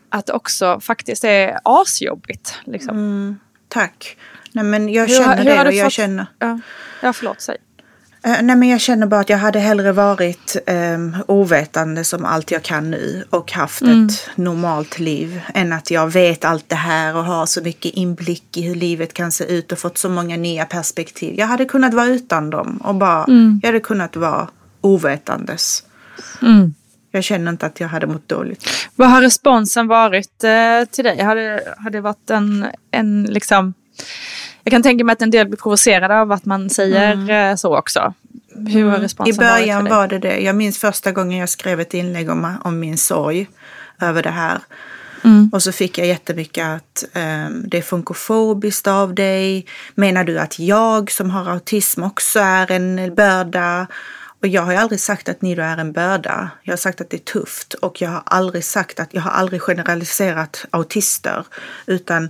att 0.09 0.25
det 0.25 0.33
också 0.33 0.79
faktiskt 0.79 1.23
är 1.23 1.59
asjobbigt. 1.63 2.55
Liksom. 2.65 3.39
Tack. 3.69 4.17
Nej, 4.57 4.65
men 4.65 4.89
jag 4.89 5.07
Hur- 5.07 5.15
känner 5.17 5.37
hur 5.37 5.45
det 5.45 5.67
och 5.67 5.73
jag 5.73 5.85
fått- 5.85 5.93
känner... 5.93 6.25
Ja, 6.39 6.59
ja 7.01 7.13
förlåt, 7.13 7.41
säg. 7.41 7.57
Eh, 8.23 8.41
nej 8.41 8.55
men 8.55 8.69
jag 8.69 8.81
känner 8.81 9.07
bara 9.07 9.21
att 9.21 9.29
jag 9.29 9.37
hade 9.37 9.59
hellre 9.59 9.91
varit 9.91 10.55
um, 10.67 11.15
ovetande 11.27 12.03
som 12.03 12.25
allt 12.25 12.51
jag 12.51 12.63
kan 12.63 12.91
nu 12.91 13.23
och 13.29 13.51
haft 13.51 13.81
ett 13.81 14.29
normalt 14.35 14.99
liv 14.99 15.41
än 15.53 15.73
att 15.73 15.91
jag 15.91 16.11
vet 16.11 16.45
allt 16.45 16.69
det 16.69 16.75
här 16.75 17.15
och 17.15 17.23
har 17.25 17.45
så 17.45 17.61
mycket 17.61 17.93
inblick 17.93 18.57
i 18.57 18.61
hur 18.61 18.75
livet 18.75 19.13
kan 19.13 19.31
se 19.31 19.43
ut 19.43 19.71
och 19.71 19.79
fått 19.79 19.97
så 19.97 20.09
många 20.09 20.37
nya 20.37 20.65
perspektiv. 20.65 21.35
Jag 21.37 21.47
hade 21.47 21.65
kunnat 21.65 21.93
vara 21.93 22.05
utan 22.05 22.49
dem 22.49 22.77
och 22.77 22.95
bara, 22.95 23.25
jag 23.61 23.67
hade 23.67 23.79
kunnat 23.79 24.15
vara 24.15 24.47
ovetandes. 24.81 25.83
Jag 27.11 27.23
känner 27.23 27.51
inte 27.51 27.65
att 27.65 27.79
jag 27.79 27.87
hade 27.87 28.07
mått 28.07 28.29
dåligt. 28.29 28.69
Vad 28.95 29.09
har 29.09 29.21
responsen 29.21 29.87
varit 29.87 30.43
eh, 30.43 30.85
till 30.91 31.03
dig? 31.03 31.21
Har 31.21 31.35
det, 31.35 31.73
har 31.77 31.89
det 31.89 32.01
varit 32.01 32.29
en, 32.29 32.65
en 32.91 33.23
liksom... 33.23 33.73
Jag 34.67 34.71
kan 34.71 34.83
tänka 34.83 35.03
mig 35.03 35.13
att 35.13 35.21
en 35.21 35.31
del 35.31 35.47
blir 35.47 35.57
provocerade 35.57 36.21
av 36.21 36.31
att 36.31 36.45
man 36.45 36.69
säger 36.69 37.29
eh, 37.29 37.55
så 37.55 37.77
också. 37.77 38.13
Hur 38.67 38.89
har 38.89 38.97
I 38.97 39.01
responsen 39.01 39.37
början 39.37 39.83
varit 39.83 39.91
var 39.91 40.07
det 40.07 40.19
det. 40.19 40.39
Jag 40.39 40.55
minns 40.55 40.77
första 40.77 41.11
gången 41.11 41.39
jag 41.39 41.49
skrev 41.49 41.79
ett 41.79 41.93
inlägg 41.93 42.29
om, 42.29 42.57
om 42.63 42.79
min 42.79 42.97
sorg 42.97 43.47
över 44.01 44.23
det 44.23 44.29
här. 44.29 44.59
Och 45.51 45.63
så 45.63 45.71
fick 45.71 45.97
jag 45.97 46.07
jättemycket 46.07 46.65
att 46.65 47.05
ehm, 47.13 47.63
det 47.69 47.77
är 47.77 47.81
funkofobiskt 47.81 48.87
av 48.87 49.15
dig. 49.15 49.65
Menar 49.95 50.23
du 50.23 50.39
att 50.39 50.59
jag 50.59 51.11
som 51.11 51.29
har 51.29 51.51
autism 51.51 52.03
också 52.03 52.39
är 52.39 52.71
en 52.71 53.15
börda? 53.15 53.87
Och 54.41 54.47
jag 54.47 54.61
har 54.61 54.71
ju 54.71 54.77
aldrig 54.77 54.99
sagt 54.99 55.29
att 55.29 55.41
Nido 55.41 55.61
är 55.61 55.77
en 55.77 55.91
börda. 55.91 56.49
Jag 56.63 56.71
har 56.71 56.77
sagt 56.77 57.01
att 57.01 57.09
det 57.09 57.17
är 57.17 57.39
tufft 57.39 57.73
och 57.73 58.01
jag 58.01 58.09
har 58.09 58.23
aldrig 58.25 58.63
sagt 58.63 58.99
att 58.99 59.13
jag 59.13 59.21
har 59.21 59.31
aldrig 59.31 59.61
generaliserat 59.61 60.65
autister 60.71 61.45
utan 61.85 62.29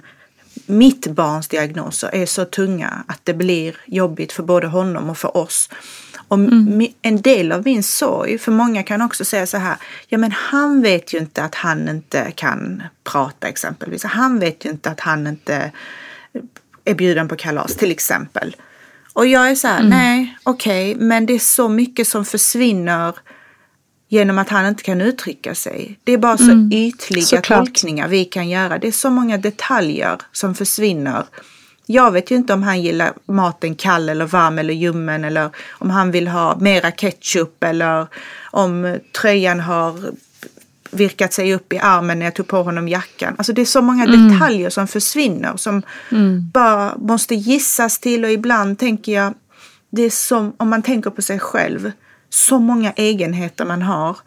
mitt 0.68 1.08
barns 1.08 1.48
diagnoser 1.48 2.10
är 2.16 2.26
så 2.26 2.46
tunga 2.46 3.04
att 3.08 3.20
det 3.24 3.34
blir 3.34 3.76
jobbigt 3.86 4.32
för 4.32 4.44
både 4.44 4.68
honom 4.68 5.10
och 5.10 5.18
för 5.18 5.38
oss. 5.38 5.70
Och 6.28 6.38
mi- 6.38 6.94
en 7.02 7.22
del 7.22 7.52
av 7.52 7.62
min 7.66 7.84
sorg, 7.84 8.38
för 8.38 8.52
många 8.52 8.84
kan 8.84 9.02
också 9.02 9.26
säga 9.26 9.48
så 9.48 9.58
här, 9.58 9.76
ja 10.08 10.18
men 10.18 10.32
han 10.32 10.82
vet 10.82 11.14
ju 11.14 11.18
inte 11.18 11.44
att 11.44 11.56
han 11.56 11.90
inte 11.90 12.32
kan 12.36 12.84
prata 13.04 13.48
exempelvis. 13.48 14.04
Han 14.04 14.40
vet 14.40 14.66
ju 14.66 14.70
inte 14.70 14.90
att 14.90 15.00
han 15.00 15.28
inte 15.28 15.72
är 16.86 16.94
bjuden 16.94 17.28
på 17.28 17.36
kalas 17.36 17.76
till 17.76 17.92
exempel. 17.92 18.56
Och 19.14 19.28
jag 19.28 19.52
är 19.52 19.56
så 19.56 19.68
här, 19.68 19.84
nej 19.84 20.38
okej, 20.44 20.96
men 20.96 21.26
det 21.26 21.34
är 21.34 21.40
så 21.40 21.70
mycket 21.70 22.08
som 22.08 22.26
försvinner 22.26 23.16
genom 24.08 24.38
att 24.38 24.50
han 24.50 24.66
inte 24.66 24.84
kan 24.84 25.02
uttrycka 25.02 25.56
sig. 25.56 26.00
Det 26.04 26.12
är 26.12 26.18
bara 26.18 26.38
så 26.38 26.70
ytliga 26.74 27.26
Såklart. 27.26 27.66
tolkningar 27.66 28.08
vi 28.08 28.26
kan 28.26 28.50
göra. 28.50 28.78
Det 28.78 28.88
är 28.88 28.92
så 28.92 29.10
många 29.10 29.38
detaljer 29.38 30.18
som 30.32 30.56
försvinner. 30.56 31.24
Jag 31.86 32.12
vet 32.12 32.32
ju 32.32 32.36
inte 32.36 32.54
om 32.54 32.64
han 32.64 32.82
gillar 32.82 33.14
maten 33.26 33.76
kall 33.76 34.10
eller 34.10 34.26
varm 34.26 34.60
eller 34.60 34.74
ljummen 34.74 35.26
eller 35.26 35.50
om 35.70 35.90
han 35.90 36.12
vill 36.12 36.28
ha 36.28 36.58
mera 36.60 36.92
ketchup 36.92 37.64
eller 37.64 38.08
om 38.52 39.00
tröjan 39.22 39.60
har 39.60 40.12
virkat 40.92 41.34
sig 41.34 41.54
upp 41.54 41.74
i 41.74 41.78
armen 41.78 42.20
när 42.20 42.26
jag 42.26 42.36
tog 42.36 42.48
på 42.48 42.64
honom 42.64 42.88
jackan. 42.88 43.36
Alltså 43.38 43.54
det 43.54 43.62
är 43.62 43.66
så 43.66 43.82
många 43.82 44.06
detaljer 44.06 44.70
som 44.70 44.88
försvinner 44.88 45.58
som 45.58 45.82
bara 46.54 46.98
måste 46.98 47.36
gissas 47.36 48.00
till 48.00 48.24
och 48.26 48.32
ibland 48.32 48.80
tänker 48.80 49.12
jag 49.12 49.34
det 49.90 50.02
är 50.02 50.10
som 50.10 50.54
om 50.58 50.70
man 50.70 50.82
tänker 50.84 51.10
på 51.10 51.22
sig 51.22 51.40
själv. 51.40 51.92
Så 52.30 52.60
många 52.60 52.92
egenheter 52.92 53.66
man 53.66 53.82
har. 53.82 54.18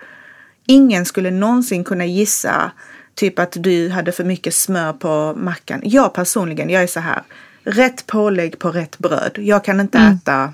Ingen 0.66 1.04
skulle 1.04 1.30
någonsin 1.30 1.84
kunna 1.84 2.06
gissa 2.06 2.72
typ 3.14 3.38
att 3.38 3.56
du 3.58 3.88
hade 3.88 4.12
för 4.12 4.24
mycket 4.24 4.54
smör 4.54 4.92
på 4.92 5.34
mackan. 5.36 5.80
Jag 5.84 6.14
personligen, 6.14 6.70
jag 6.70 6.82
är 6.82 6.86
så 6.86 7.00
här. 7.00 7.22
Rätt 7.64 8.06
pålägg 8.06 8.58
på 8.58 8.70
rätt 8.70 8.98
bröd. 8.98 9.32
Jag 9.38 9.64
kan 9.64 9.80
inte 9.80 9.98
äta 9.98 10.52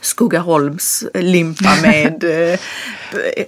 Skogaholms 0.00 1.04
limpa 1.14 1.70
med 1.82 2.24
eh, 2.24 2.58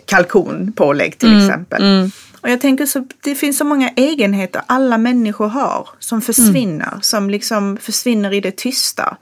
kalkonpålägg 0.05 1.19
till 1.19 1.41
exempel. 1.41 2.11
Och 2.41 2.53
jag 2.53 2.61
tänker 2.61 2.87
så, 2.87 3.07
det 3.21 3.35
finns 3.35 3.59
så 3.59 3.65
många 3.65 3.91
egenheter 3.97 4.63
alla 4.67 4.99
människor 4.99 5.49
har 5.49 5.89
som 5.99 6.23
försvinner, 6.23 6.99
som 7.01 7.31
liksom 7.31 7.77
försvinner 7.77 8.33
i 8.33 8.41
det 8.41 8.57
tysta. 8.57 9.17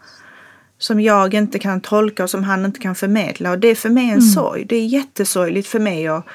Som 0.85 1.01
jag 1.01 1.35
inte 1.35 1.59
kan 1.59 1.81
tolka 1.81 2.25
och 2.25 2.31
som 2.31 2.45
han 2.45 2.65
inte 2.65 2.81
kan 2.81 2.95
förmedla. 2.95 3.51
Och 3.51 3.59
det 3.59 3.69
är 3.69 3.75
för 3.75 3.91
mig 3.91 4.11
en 4.11 4.23
sorg. 4.23 4.65
Det 4.65 4.77
är 4.77 4.87
jättesorgligt 4.87 5.69
för 5.69 5.79
mig 5.79 6.09
att 6.09 6.27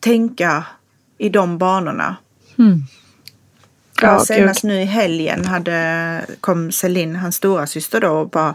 tänka 0.00 0.64
i 1.18 1.28
de 1.28 1.58
banorna. 1.58 2.16
Ja, 2.56 4.08
Ja, 4.08 4.24
senast 4.24 4.64
nu 4.64 4.80
i 4.80 4.84
helgen 4.84 5.44
hade, 5.44 6.26
kom 6.40 6.72
Celine, 6.72 7.16
hans 7.16 7.36
stora 7.36 7.66
syster 7.66 8.00
då 8.00 8.10
och 8.10 8.30
bara 8.30 8.54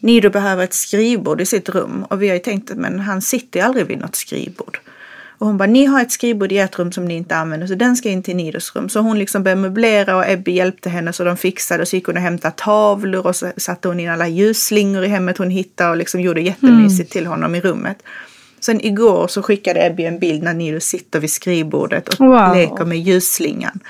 Nido 0.00 0.30
behöver 0.30 0.64
ett 0.64 0.74
skrivbord 0.74 1.40
i 1.40 1.46
sitt 1.46 1.68
rum 1.68 2.04
och 2.04 2.22
vi 2.22 2.28
har 2.28 2.34
ju 2.34 2.40
tänkt 2.40 2.70
att 2.70 2.76
men 2.76 3.00
han 3.00 3.22
sitter 3.22 3.60
ju 3.60 3.66
aldrig 3.66 3.86
vid 3.86 3.98
något 3.98 4.16
skrivbord. 4.16 4.80
Och 5.38 5.46
hon 5.46 5.56
bara, 5.58 5.66
ni 5.66 5.84
har 5.84 6.02
ett 6.02 6.12
skrivbord 6.12 6.52
i 6.52 6.58
ert 6.58 6.78
rum 6.78 6.92
som 6.92 7.04
ni 7.04 7.14
inte 7.14 7.36
använder 7.36 7.66
så 7.66 7.74
den 7.74 7.96
ska 7.96 8.08
in 8.08 8.22
till 8.22 8.36
Nidos 8.36 8.76
rum. 8.76 8.88
Så 8.88 9.00
hon 9.00 9.18
liksom 9.18 9.42
började 9.42 9.60
möblera 9.60 10.16
och 10.16 10.28
Ebbe 10.28 10.50
hjälpte 10.50 10.90
henne 10.90 11.12
så 11.12 11.24
de 11.24 11.36
fixade 11.36 11.82
och 11.82 11.88
så 11.88 11.96
gick 11.96 12.06
hon 12.06 12.16
och 12.16 12.22
hämtade 12.22 12.54
tavlor 12.56 13.26
och 13.26 13.36
så 13.36 13.52
satte 13.56 13.88
hon 13.88 14.00
in 14.00 14.08
alla 14.10 14.28
ljusslingor 14.28 15.04
i 15.04 15.08
hemmet 15.08 15.38
hon 15.38 15.50
hittade 15.50 15.90
och 15.90 15.96
liksom 15.96 16.20
gjorde 16.20 16.40
jättemysigt 16.40 17.12
till 17.12 17.26
honom 17.26 17.54
i 17.54 17.60
rummet. 17.60 18.02
Sen 18.60 18.80
igår 18.80 19.28
så 19.28 19.42
skickade 19.42 19.86
Ebbe 19.86 20.02
en 20.02 20.18
bild 20.18 20.42
när 20.42 20.54
Nido 20.54 20.80
sitter 20.80 21.20
vid 21.20 21.30
skrivbordet 21.30 22.08
och 22.08 22.26
Wow. 22.26 22.54
leker 22.54 22.84
med 22.84 22.98
ljusslingan. 22.98 23.80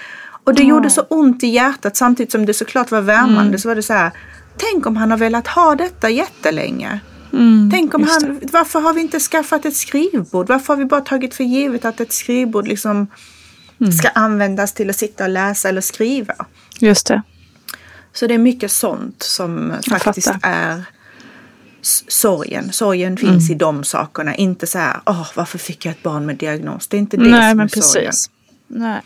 Och 0.44 0.54
det 0.54 0.62
gjorde 0.62 0.90
så 0.90 1.00
ont 1.02 1.44
i 1.44 1.46
hjärtat 1.46 1.96
samtidigt 1.96 2.32
som 2.32 2.46
det 2.46 2.54
såklart 2.54 2.90
var 2.90 3.00
värmande 3.00 3.58
så 3.58 3.68
var 3.68 3.74
det 3.74 3.82
så 3.82 3.92
här. 3.92 4.10
Tänk 4.56 4.86
om 4.86 4.96
han 4.96 5.10
har 5.10 5.18
velat 5.18 5.46
ha 5.46 5.74
detta 5.74 6.10
jättelänge. 6.10 7.00
Tänk 7.72 7.94
om 7.94 8.02
han, 8.08 8.40
varför 8.52 8.80
har 8.80 8.94
vi 8.94 9.00
inte 9.00 9.20
skaffat 9.20 9.64
ett 9.64 9.76
skrivbord? 9.76 10.48
Varför 10.48 10.72
har 10.74 10.78
vi 10.78 10.84
bara 10.84 11.00
tagit 11.00 11.34
för 11.34 11.44
givet 11.44 11.84
att 11.84 12.00
ett 12.00 12.12
skrivbord 12.12 12.68
liksom 12.68 13.06
ska 13.98 14.08
användas 14.08 14.72
till 14.72 14.90
att 14.90 14.96
sitta 14.96 15.24
och 15.24 15.30
läsa 15.30 15.68
eller 15.68 15.80
skriva? 15.80 16.34
Just 16.78 17.06
det. 17.06 17.22
Så 18.12 18.26
det 18.26 18.34
är 18.34 18.38
mycket 18.38 18.70
sånt 18.70 19.22
som 19.22 19.72
Jag 19.86 20.02
faktiskt 20.02 20.28
fattar. 20.28 20.50
är 20.50 20.84
sorgen. 22.08 22.72
Sorgen 22.72 23.16
finns 23.16 23.50
i 23.50 23.54
de 23.54 23.84
sakerna. 23.84 24.34
Inte 24.34 24.66
så 24.66 24.78
här, 24.78 25.00
åh 25.06 25.28
varför 25.34 25.58
fick 25.58 25.86
jag 25.86 25.92
ett 25.92 26.02
barn 26.02 26.26
med 26.26 26.36
diagnos? 26.36 26.86
Det 26.88 26.96
är 26.96 26.98
inte 26.98 27.16
det 27.16 27.30
Nej, 27.30 27.50
som 27.50 27.56
men 27.56 27.64
är 27.66 27.80
sorgen. 27.80 28.06
precis. 28.06 28.30
Nej. 28.66 29.00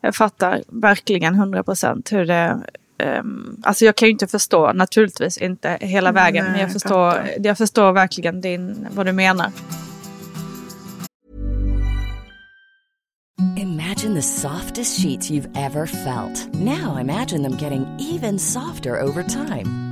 Jag 0.00 0.14
fattar 0.16 0.62
verkligen 0.68 1.34
100 1.34 1.62
procent 1.62 2.12
hur 2.12 2.24
det... 2.26 2.58
Um, 3.02 3.60
alltså 3.62 3.84
jag 3.84 3.96
kan 3.96 4.06
ju 4.08 4.12
inte 4.12 4.26
förstå, 4.26 4.72
naturligtvis 4.72 5.38
inte 5.38 5.78
hela 5.80 6.12
vägen, 6.12 6.44
men 6.44 6.52
Nej, 6.52 6.60
jag 6.60 6.68
jag 6.68 6.72
förstår, 6.72 7.10
fattar. 7.10 7.30
jag 7.38 7.58
förstår 7.58 7.92
verkligen 7.92 8.40
din, 8.40 8.86
vad 8.94 9.06
du 9.06 9.12
menar. 9.12 9.50
Imagine 13.56 14.14
the 14.14 14.22
softest 14.22 15.00
sheets 15.02 15.30
you've 15.30 15.48
ever 15.56 15.86
felt. 15.86 16.54
Now 16.54 16.98
imagine 17.00 17.42
them 17.42 17.56
getting 17.58 17.86
even 18.00 18.38
softer 18.38 19.00
over 19.02 19.22
time. 19.22 19.91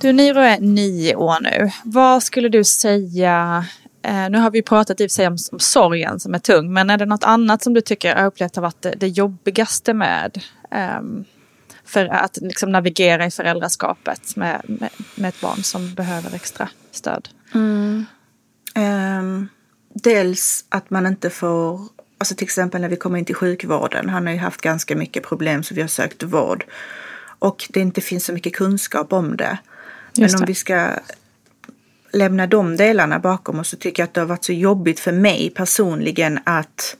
Du 0.00 0.12
Niro 0.12 0.40
är 0.40 0.60
nio 0.60 1.14
år 1.14 1.36
nu. 1.40 1.70
Vad 1.84 2.22
skulle 2.22 2.48
du 2.48 2.64
säga, 2.64 3.64
eh, 4.02 4.30
nu 4.30 4.38
har 4.38 4.50
vi 4.50 4.62
pratat 4.62 5.00
i 5.00 5.06
och 5.06 5.10
för 5.10 5.14
sig 5.14 5.26
om, 5.26 5.36
om 5.52 5.58
sorgen 5.58 6.20
som 6.20 6.34
är 6.34 6.38
tung, 6.38 6.72
men 6.72 6.90
är 6.90 6.98
det 6.98 7.06
något 7.06 7.24
annat 7.24 7.62
som 7.62 7.74
du 7.74 7.80
tycker 7.80 8.16
har 8.16 8.26
upplevt 8.26 8.56
har 8.56 8.62
varit 8.62 8.82
det, 8.82 8.94
det 8.96 9.08
jobbigaste 9.08 9.94
med 9.94 10.42
ehm, 10.70 11.24
för 11.84 12.06
att 12.06 12.38
liksom 12.40 12.72
navigera 12.72 13.26
i 13.26 13.30
föräldraskapet 13.30 14.36
med, 14.36 14.62
med, 14.64 14.90
med 15.14 15.28
ett 15.28 15.40
barn 15.40 15.62
som 15.62 15.94
behöver 15.94 16.34
extra 16.34 16.68
stöd? 16.90 17.28
Mm. 17.54 18.04
Ehm, 18.74 19.48
dels 19.94 20.64
att 20.68 20.90
man 20.90 21.06
inte 21.06 21.30
får, 21.30 21.80
alltså 22.18 22.34
till 22.34 22.44
exempel 22.44 22.80
när 22.80 22.88
vi 22.88 22.96
kommer 22.96 23.18
in 23.18 23.24
till 23.24 23.34
sjukvården, 23.34 24.08
han 24.08 24.26
har 24.26 24.32
ju 24.32 24.38
haft 24.38 24.60
ganska 24.60 24.96
mycket 24.96 25.22
problem 25.22 25.62
så 25.62 25.74
vi 25.74 25.80
har 25.80 25.88
sökt 25.88 26.22
vård. 26.22 26.64
Och 27.38 27.66
det 27.70 27.80
inte 27.80 28.00
finns 28.00 28.24
så 28.24 28.32
mycket 28.32 28.54
kunskap 28.54 29.12
om 29.12 29.36
det. 29.36 29.58
Men 30.16 30.34
om 30.34 30.44
vi 30.46 30.54
ska 30.54 30.90
lämna 32.12 32.46
de 32.46 32.76
delarna 32.76 33.18
bakom 33.18 33.60
oss 33.60 33.68
så 33.68 33.76
tycker 33.76 34.02
jag 34.02 34.06
att 34.06 34.14
det 34.14 34.20
har 34.20 34.28
varit 34.28 34.44
så 34.44 34.52
jobbigt 34.52 35.00
för 35.00 35.12
mig 35.12 35.50
personligen 35.50 36.38
att 36.44 36.96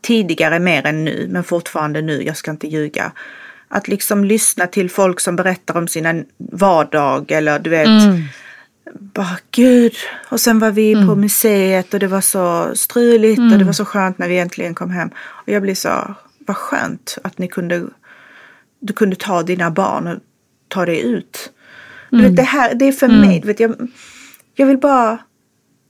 tidigare 0.00 0.58
mer 0.58 0.86
än 0.86 1.04
nu, 1.04 1.28
men 1.30 1.44
fortfarande 1.44 2.02
nu, 2.02 2.22
jag 2.22 2.36
ska 2.36 2.50
inte 2.50 2.68
ljuga. 2.68 3.12
Att 3.68 3.88
liksom 3.88 4.24
lyssna 4.24 4.66
till 4.66 4.90
folk 4.90 5.20
som 5.20 5.36
berättar 5.36 5.76
om 5.76 5.88
sina 5.88 6.14
vardag 6.36 7.30
eller 7.30 7.58
du 7.58 7.70
vet, 7.70 7.88
bara 8.92 9.38
gud. 9.50 9.94
Och 10.28 10.40
sen 10.40 10.58
var 10.58 10.70
vi 10.70 11.06
på 11.06 11.14
museet 11.16 11.94
och 11.94 12.00
det 12.00 12.06
var 12.06 12.20
så 12.20 12.76
struligt 12.76 13.40
och 13.52 13.58
det 13.58 13.64
var 13.64 13.72
så 13.72 13.84
skönt 13.84 14.18
när 14.18 14.28
vi 14.28 14.38
äntligen 14.38 14.74
kom 14.74 14.90
hem. 14.90 15.10
Och 15.18 15.48
jag 15.48 15.62
blev 15.62 15.74
så, 15.74 16.14
vad 16.38 16.56
skönt 16.56 17.18
att 17.24 17.38
ni 17.38 17.48
kunde, 17.48 17.84
du 18.80 18.92
kunde 18.92 19.16
ta 19.16 19.42
dina 19.42 19.70
barn 19.70 20.06
och 20.06 20.18
ta 20.68 20.86
dig 20.86 21.00
ut. 21.00 21.50
Vet, 22.10 22.36
det 22.36 22.42
här, 22.42 22.74
det 22.74 22.84
är 22.84 22.92
för 22.92 23.08
mig, 23.08 23.40
du 23.40 23.46
vet, 23.46 23.60
jag, 23.60 23.88
jag 24.54 24.66
vill 24.66 24.78
bara, 24.78 25.18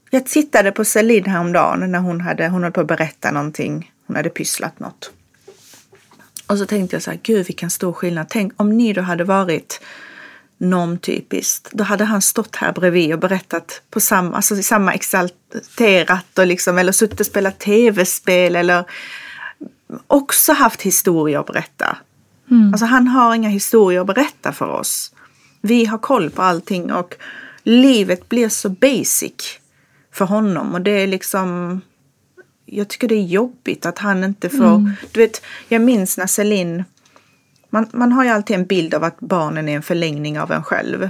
jag 0.09 0.25
tittade 0.25 0.71
på 0.71 0.85
Celine 0.85 1.25
häromdagen 1.25 1.91
när 1.91 1.99
hon 1.99 2.21
hade, 2.21 2.47
hon 2.47 2.63
höll 2.63 2.71
på 2.71 2.81
att 2.81 2.87
berätta 2.87 3.31
någonting, 3.31 3.91
hon 4.07 4.15
hade 4.15 4.29
pysslat 4.29 4.79
något. 4.79 5.11
Och 6.47 6.57
så 6.57 6.65
tänkte 6.65 6.95
jag 6.95 7.03
så 7.03 7.11
här, 7.11 7.19
gud 7.23 7.47
vilken 7.47 7.69
stor 7.69 7.93
skillnad. 7.93 8.29
Tänk 8.29 8.53
om 8.55 8.77
ni 8.77 8.93
då 8.93 9.01
hade 9.01 9.23
varit 9.23 9.81
normtypiskt. 10.57 11.71
Då 11.71 11.83
hade 11.83 12.03
han 12.03 12.21
stått 12.21 12.55
här 12.55 12.71
bredvid 12.71 13.13
och 13.13 13.19
berättat 13.19 13.81
på 13.89 13.99
samma, 13.99 14.35
alltså 14.35 14.63
samma 14.63 14.93
exalterat 14.93 16.39
och 16.39 16.47
liksom, 16.47 16.77
eller 16.77 16.91
suttit 16.91 17.19
och 17.19 17.25
spelat 17.25 17.59
tv-spel 17.59 18.55
eller 18.55 18.83
också 20.07 20.53
haft 20.53 20.81
historier 20.81 21.39
att 21.39 21.45
berätta. 21.45 21.97
Mm. 22.51 22.73
Alltså 22.73 22.85
han 22.85 23.07
har 23.07 23.35
inga 23.35 23.49
historier 23.49 24.01
att 24.01 24.07
berätta 24.07 24.51
för 24.51 24.67
oss. 24.67 25.11
Vi 25.61 25.85
har 25.85 25.97
koll 25.97 26.29
på 26.29 26.41
allting 26.41 26.93
och 26.93 27.15
livet 27.63 28.29
blir 28.29 28.49
så 28.49 28.69
basic 28.69 29.59
för 30.11 30.25
honom 30.25 30.73
och 30.73 30.81
det 30.81 30.91
är 30.91 31.07
liksom 31.07 31.81
jag 32.71 32.87
tycker 32.87 33.07
det 33.07 33.15
är 33.15 33.23
jobbigt 33.23 33.85
att 33.85 33.99
han 33.99 34.23
inte 34.23 34.49
får... 34.49 34.75
Mm. 34.75 34.91
Du 35.11 35.19
vet, 35.19 35.41
jag 35.67 35.81
minns 35.81 36.17
när 36.17 36.27
Celine... 36.27 36.83
Man, 37.69 37.87
man 37.93 38.11
har 38.11 38.23
ju 38.23 38.29
alltid 38.29 38.55
en 38.55 38.65
bild 38.65 38.93
av 38.93 39.03
att 39.03 39.19
barnen 39.19 39.69
är 39.69 39.75
en 39.75 39.81
förlängning 39.81 40.39
av 40.39 40.51
en 40.51 40.63
själv. 40.63 41.09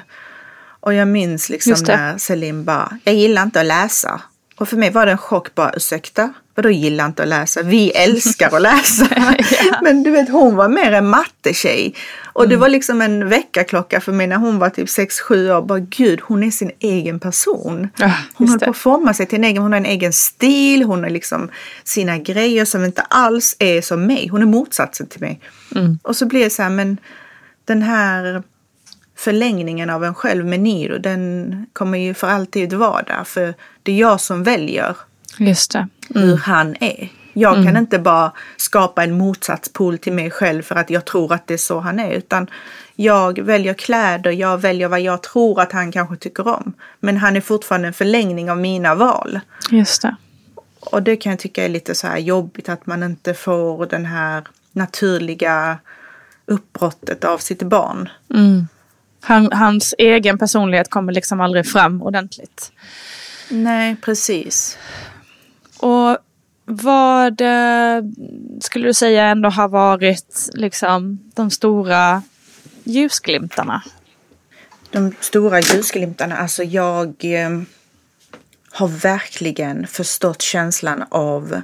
Och 0.60 0.94
jag 0.94 1.08
minns 1.08 1.50
liksom 1.50 1.76
när 1.88 2.18
Celine 2.18 2.64
bara, 2.64 3.00
jag 3.04 3.16
gillar 3.16 3.44
inte 3.44 3.60
att 3.60 3.66
läsa. 3.66 4.22
Och 4.56 4.70
för 4.70 4.78
mig 4.78 4.92
var 4.92 5.06
det 5.06 5.12
en 5.12 5.18
chock 5.18 5.56
bara, 5.56 5.74
ursäkta? 5.76 6.34
Vadå 6.60 6.70
gillar 6.70 7.06
inte 7.06 7.24
att 7.24 7.30
läsa? 7.30 7.64
Vi 7.64 7.92
älskar 7.96 8.56
att 8.56 8.62
läsa. 8.62 9.08
ja. 9.16 9.80
Men 9.82 10.04
du 10.04 10.12
vet, 10.12 10.30
hon 10.30 10.56
var 10.56 10.70
mer 10.70 10.92
en 10.92 11.08
mattetjej. 11.08 11.96
Och 12.34 12.44
mm. 12.44 12.50
det 12.50 12.58
var 12.58 12.70
liksom 12.70 13.02
en 13.02 13.30
väckarklocka 13.30 14.02
för 14.02 14.12
mig 14.12 14.28
när 14.28 14.36
hon 14.36 14.60
var 14.60 14.70
typ 14.70 14.88
6-7 14.88 15.52
år. 15.58 15.62
Bara 15.62 15.80
gud, 15.80 16.20
hon 16.24 16.44
är 16.44 16.52
sin 16.52 16.72
egen 16.80 17.20
person. 17.20 17.88
Ja, 17.98 18.14
hon 18.34 18.48
håller 18.48 18.66
på 18.66 18.72
att 18.72 18.78
forma 18.78 19.14
sig 19.14 19.26
till 19.26 19.38
en 19.38 19.44
egen, 19.44 19.64
hon 19.64 19.72
har 19.72 19.80
en 19.80 19.86
egen 19.86 20.14
stil, 20.14 20.84
hon 20.84 21.04
har 21.04 21.10
liksom 21.10 21.50
sina 21.84 22.18
grejer 22.18 22.66
som 22.66 22.86
inte 22.86 23.02
alls 23.02 23.56
är 23.60 23.82
som 23.82 24.06
mig. 24.06 24.28
Hon 24.28 24.42
är 24.42 24.46
motsatsen 24.46 25.08
till 25.08 25.22
mig. 25.22 25.40
Mm. 25.76 26.00
Och 26.04 26.16
så 26.16 26.26
blir 26.26 26.44
det 26.44 26.50
så 26.50 26.64
här, 26.64 26.70
men 26.70 26.98
den 27.66 27.82
här 27.82 28.44
förlängningen 29.18 29.90
av 29.90 30.06
en 30.06 30.16
själv 30.16 30.46
med 30.46 30.60
Niro, 30.60 30.98
den 30.98 31.66
kommer 31.74 31.98
ju 31.98 32.14
för 32.14 32.28
alltid 32.28 32.74
vara 32.74 33.02
där. 33.02 33.24
För 33.24 33.54
det 33.84 33.92
är 33.92 33.96
jag 33.98 34.22
som 34.22 34.44
väljer 34.44 34.96
Just 35.40 35.72
det. 35.72 35.88
Mm. 36.16 36.28
hur 36.28 36.38
han 36.38 36.76
är. 36.80 37.10
Jag 37.34 37.54
mm. 37.54 37.66
kan 37.66 37.78
inte 37.78 38.00
bara 38.00 38.32
skapa 38.58 39.04
en 39.04 39.18
motsatspol 39.18 39.98
till 39.98 40.14
mig 40.14 40.32
själv 40.32 40.62
för 40.62 40.76
att 40.76 40.90
jag 40.90 41.06
tror 41.06 41.34
att 41.34 41.48
det 41.48 41.54
är 41.54 41.58
så 41.58 41.80
han 41.80 42.00
är. 42.00 42.12
Utan 42.12 42.50
jag 42.96 43.40
väljer 43.40 43.74
kläder, 43.74 44.32
jag 44.32 44.58
väljer 44.58 44.88
vad 44.88 45.02
jag 45.02 45.24
tror 45.24 45.62
att 45.62 45.72
han 45.72 45.92
kanske 45.92 46.16
tycker 46.16 46.48
om. 46.48 46.74
Men 47.00 47.18
han 47.18 47.36
är 47.36 47.42
fortfarande 47.42 47.88
en 47.88 47.94
förlängning 47.94 48.52
av 48.52 48.58
mina 48.58 48.96
val. 48.96 49.40
Just 49.72 50.02
det. 50.02 50.16
Och 50.80 51.04
det 51.04 51.16
kan 51.16 51.30
jag 51.30 51.40
tycka 51.40 51.66
är 51.66 51.70
lite 51.70 51.96
så 51.96 52.08
här 52.08 52.18
jobbigt 52.18 52.70
att 52.70 52.86
man 52.86 53.04
inte 53.04 53.34
får 53.34 53.86
den 53.86 54.06
här 54.06 54.44
naturliga 54.72 55.78
uppbrottet 56.46 57.24
av 57.24 57.38
sitt 57.38 57.64
barn. 57.64 58.10
Mm. 58.34 58.68
Han, 59.22 59.52
hans 59.52 59.96
egen 59.98 60.38
personlighet 60.38 60.90
kommer 60.90 61.14
liksom 61.14 61.42
aldrig 61.42 61.68
fram 61.68 62.02
ordentligt. 62.02 62.72
Nej, 63.50 63.96
precis. 64.02 64.78
Och 65.80 66.18
vad 66.66 67.42
eh, 67.42 68.04
skulle 68.62 68.88
du 68.88 68.94
säga 68.94 69.28
ändå 69.28 69.50
har 69.50 69.68
varit 69.68 70.50
liksom 70.54 71.20
de 71.36 71.52
stora 71.52 72.24
ljusglimtarna? 72.84 73.84
De 74.92 75.14
stora 75.20 75.60
ljusglimtarna, 75.60 76.38
alltså 76.38 76.64
jag 76.64 77.08
eh, 77.20 77.62
har 78.72 78.88
verkligen 78.88 79.88
förstått 79.88 80.42
känslan 80.42 81.04
av 81.10 81.62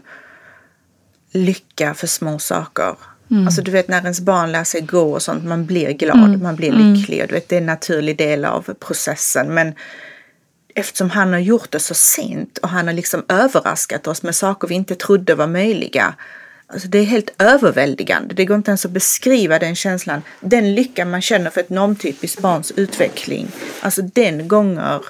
lycka 1.32 1.94
för 1.94 2.08
små 2.08 2.40
saker. 2.40 2.96
Mm. 3.32 3.46
Alltså 3.46 3.62
du 3.62 3.72
vet 3.72 3.88
när 3.88 4.02
ens 4.02 4.22
barn 4.22 4.52
lär 4.52 4.64
sig 4.64 4.82
gå 4.82 5.14
och 5.14 5.22
sånt, 5.22 5.46
man 5.46 5.66
blir 5.66 5.92
glad, 5.92 6.18
mm. 6.18 6.44
man 6.44 6.56
blir 6.56 6.72
lycklig. 6.72 7.22
Och 7.22 7.28
du 7.28 7.34
vet, 7.34 7.50
det 7.50 7.56
är 7.56 7.62
en 7.62 7.66
naturlig 7.66 8.18
del 8.18 8.46
av 8.46 8.74
processen. 8.80 9.54
Men 9.54 9.74
eftersom 10.76 11.10
han 11.10 11.34
har 11.34 11.40
gjort 11.40 11.72
det 11.72 11.80
så 11.80 11.94
sent 11.94 12.58
och 12.58 12.70
han 12.70 12.88
har 12.88 12.94
liksom 12.94 13.26
överraskat 13.28 14.08
oss 14.08 14.24
med 14.24 14.36
saker 14.36 14.68
vi 14.68 14.76
inte 14.76 14.96
trodde 14.96 15.36
var 15.36 15.48
möjliga. 15.48 16.16
Alltså 16.68 16.88
det 16.88 16.98
är 16.98 17.04
helt 17.04 17.42
överväldigande. 17.42 18.36
Det 18.36 18.46
går 18.46 18.58
inte 18.58 18.72
ens 18.72 18.86
att 18.86 18.92
beskriva 18.92 19.60
den 19.60 19.76
känslan. 19.76 20.22
Den 20.40 20.76
lycka 20.76 21.06
man 21.06 21.22
känner 21.22 21.50
för 21.50 21.62
ett 21.62 21.70
normtypiskt 21.70 22.42
barns 22.42 22.72
utveckling. 22.72 23.48
Alltså 23.82 24.02
den 24.02 24.48
gånger 24.48 25.06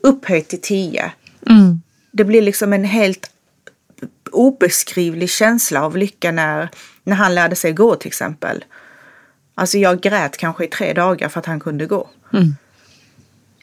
upphöjt 0.00 0.48
till 0.48 0.60
tio. 0.60 1.12
Mm. 1.48 1.80
Det 2.12 2.24
blir 2.24 2.42
liksom 2.42 2.72
en 2.72 2.84
helt 2.84 3.30
obeskrivlig 4.30 5.30
känsla 5.30 5.84
av 5.84 5.96
lycka 5.96 6.32
när, 6.32 6.68
när 7.04 7.16
han 7.16 7.34
lärde 7.34 7.56
sig 7.56 7.72
gå 7.72 7.94
till 7.94 8.08
exempel. 8.08 8.64
Alltså 9.54 9.78
jag 9.78 10.00
grät 10.00 10.36
kanske 10.36 10.64
i 10.64 10.68
tre 10.68 10.92
dagar 10.92 11.28
för 11.28 11.40
att 11.40 11.46
han 11.46 11.60
kunde 11.60 11.86
gå. 11.86 12.08
Mm. 12.32 12.56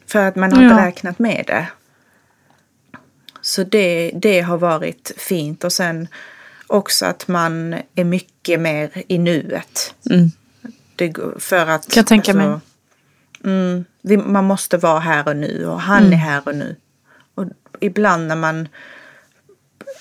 För 0.08 0.28
att 0.28 0.36
man 0.36 0.54
har 0.54 0.64
inte 0.64 0.76
ja. 0.76 0.86
räknat 0.88 1.20
med 1.20 1.44
det. 1.48 1.68
Så 3.42 3.64
det, 3.64 4.12
det 4.16 4.42
har 4.42 4.58
varit 4.58 5.12
fint. 5.18 5.64
Och 5.64 5.74
sen 5.74 6.08
också 6.68 7.06
att 7.06 7.28
man 7.28 7.76
är 7.96 8.04
mycket 8.04 8.60
mer 8.60 8.90
i 9.08 9.18
nuet. 9.18 9.96
Mm. 10.10 10.32
Det, 10.96 11.14
för 11.40 11.68
att, 11.68 11.88
kan 11.88 12.02
jag 12.02 12.08
tänka 12.08 12.32
alltså, 12.32 12.62
mig. 13.44 13.86
Mm, 14.06 14.32
man 14.32 14.46
måste 14.46 14.78
vara 14.78 15.00
här 15.00 15.28
och 15.28 15.36
nu 15.36 15.66
och 15.66 15.82
han 15.82 16.02
mm. 16.04 16.14
är 16.14 16.18
här 16.18 16.42
och 16.46 16.56
nu. 16.56 16.76
Och 17.36 17.46
ibland 17.80 18.28
när 18.28 18.36
man 18.36 18.68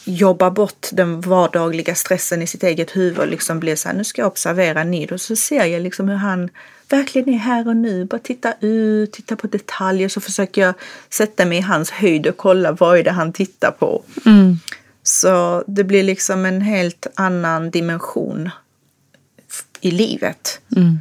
jobba 0.05 0.50
bort 0.50 0.88
den 0.92 1.20
vardagliga 1.20 1.94
stressen 1.94 2.42
i 2.42 2.46
sitt 2.46 2.62
eget 2.62 2.96
huvud 2.96 3.18
och 3.18 3.28
liksom 3.28 3.61
blir 3.61 3.76
så 3.76 3.88
här, 3.88 3.96
nu 3.96 4.05
ska 4.05 4.22
jag 4.22 4.28
observera 4.28 4.85
Nido. 4.85 5.18
Så 5.18 5.37
ser 5.37 5.64
jag 5.64 5.83
liksom 5.83 6.09
hur 6.09 6.16
han 6.16 6.50
verkligen 6.88 7.28
är 7.28 7.38
här 7.38 7.68
och 7.68 7.76
nu. 7.76 8.05
Bara 8.05 8.18
titta 8.18 8.55
ut, 8.61 9.12
titta 9.12 9.37
på 9.37 9.46
detaljer. 9.46 10.09
Så 10.09 10.20
försöker 10.20 10.61
jag 10.61 10.74
sätta 11.11 11.44
mig 11.44 11.59
i 11.59 11.61
hans 11.61 11.90
höjd 11.90 12.26
och 12.26 12.37
kolla 12.37 12.72
vad 12.72 12.98
är 12.98 13.02
det 13.02 13.11
han 13.11 13.33
tittar 13.33 13.70
på. 13.70 14.02
Mm. 14.26 14.57
Så 15.02 15.64
det 15.66 15.85
blir 15.85 16.02
liksom 16.02 16.44
en 16.46 16.61
helt 16.61 17.07
annan 17.14 17.70
dimension 17.70 18.50
i 19.81 19.90
livet. 19.90 20.61
Mm. 20.76 21.00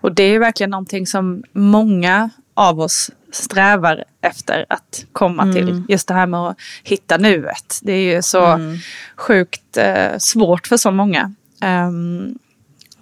Och 0.00 0.14
det 0.14 0.22
är 0.22 0.38
verkligen 0.38 0.70
någonting 0.70 1.06
som 1.06 1.42
många 1.52 2.30
av 2.60 2.80
oss 2.80 3.10
strävar 3.32 4.04
efter 4.20 4.66
att 4.68 5.04
komma 5.12 5.42
mm. 5.42 5.54
till. 5.54 5.84
Just 5.88 6.08
det 6.08 6.14
här 6.14 6.26
med 6.26 6.40
att 6.40 6.56
hitta 6.82 7.16
nuet. 7.16 7.80
Det 7.82 7.92
är 7.92 8.14
ju 8.14 8.22
så 8.22 8.44
mm. 8.44 8.76
sjukt 9.16 9.76
eh, 9.76 10.18
svårt 10.18 10.66
för 10.66 10.76
så 10.76 10.90
många. 10.90 11.34
Um, 11.62 12.38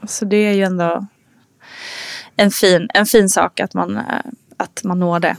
så 0.06 0.24
det 0.24 0.36
är 0.36 0.52
ju 0.52 0.62
ändå 0.62 1.06
en 2.36 2.50
fin, 2.50 2.88
en 2.94 3.06
fin 3.06 3.28
sak 3.28 3.60
att 3.60 3.74
man, 3.74 3.96
eh, 3.96 4.02
att 4.56 4.84
man 4.84 5.00
når 5.00 5.20
det. 5.20 5.36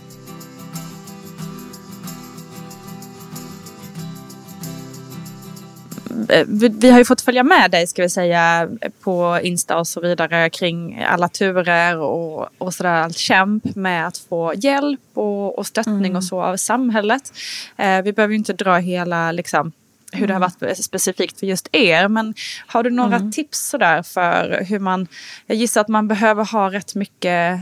Vi 6.47 6.89
har 6.89 6.97
ju 6.97 7.05
fått 7.05 7.21
följa 7.21 7.43
med 7.43 7.71
dig 7.71 7.87
ska 7.87 8.01
vi 8.01 8.09
säga 8.09 8.69
på 9.01 9.39
Insta 9.43 9.77
och 9.77 9.87
så 9.87 10.01
vidare 10.01 10.49
kring 10.49 11.03
alla 11.03 11.29
turer 11.29 11.97
och, 11.97 12.49
och 12.57 12.73
sådär 12.73 12.93
allt 12.93 13.17
kämp 13.17 13.75
med 13.75 14.07
att 14.07 14.17
få 14.17 14.53
hjälp 14.55 14.99
och, 15.13 15.59
och 15.59 15.67
stöttning 15.67 16.05
mm. 16.05 16.15
och 16.15 16.23
så 16.23 16.41
av 16.41 16.57
samhället. 16.57 17.33
Eh, 17.77 18.01
vi 18.01 18.13
behöver 18.13 18.31
ju 18.31 18.37
inte 18.37 18.53
dra 18.53 18.77
hela 18.77 19.31
liksom 19.31 19.71
hur 20.11 20.27
det 20.27 20.33
har 20.33 20.39
mm. 20.41 20.51
varit 20.59 20.85
specifikt 20.85 21.39
för 21.39 21.47
just 21.47 21.67
er. 21.71 22.07
Men 22.07 22.33
har 22.67 22.83
du 22.83 22.89
några 22.89 23.15
mm. 23.15 23.31
tips 23.31 23.69
sådär 23.69 24.03
för 24.03 24.65
hur 24.69 24.79
man, 24.79 25.07
jag 25.45 25.57
gissar 25.57 25.81
att 25.81 25.87
man 25.87 26.07
behöver 26.07 26.45
ha 26.45 26.71
rätt 26.71 26.95
mycket 26.95 27.59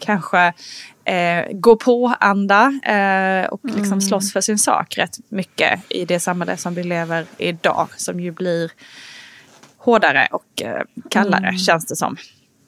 kanske 0.00 0.52
eh, 1.10 1.46
gå 1.52 1.76
på-anda 1.76 2.80
eh, 2.82 3.48
och 3.48 3.60
liksom 3.64 3.86
mm. 3.86 4.00
slåss 4.00 4.32
för 4.32 4.40
sin 4.40 4.58
sak 4.58 4.98
rätt 4.98 5.16
mycket 5.28 5.80
i 5.88 6.04
det 6.04 6.20
samhälle 6.20 6.56
som 6.56 6.74
vi 6.74 6.82
lever 6.82 7.26
i 7.38 7.48
idag. 7.48 7.88
Som 7.96 8.20
ju 8.20 8.30
blir 8.30 8.70
hårdare 9.76 10.28
och 10.30 10.62
eh, 10.62 10.82
kallare 11.10 11.48
mm. 11.48 11.58
känns 11.58 11.86
det 11.86 11.96
som. 11.96 12.16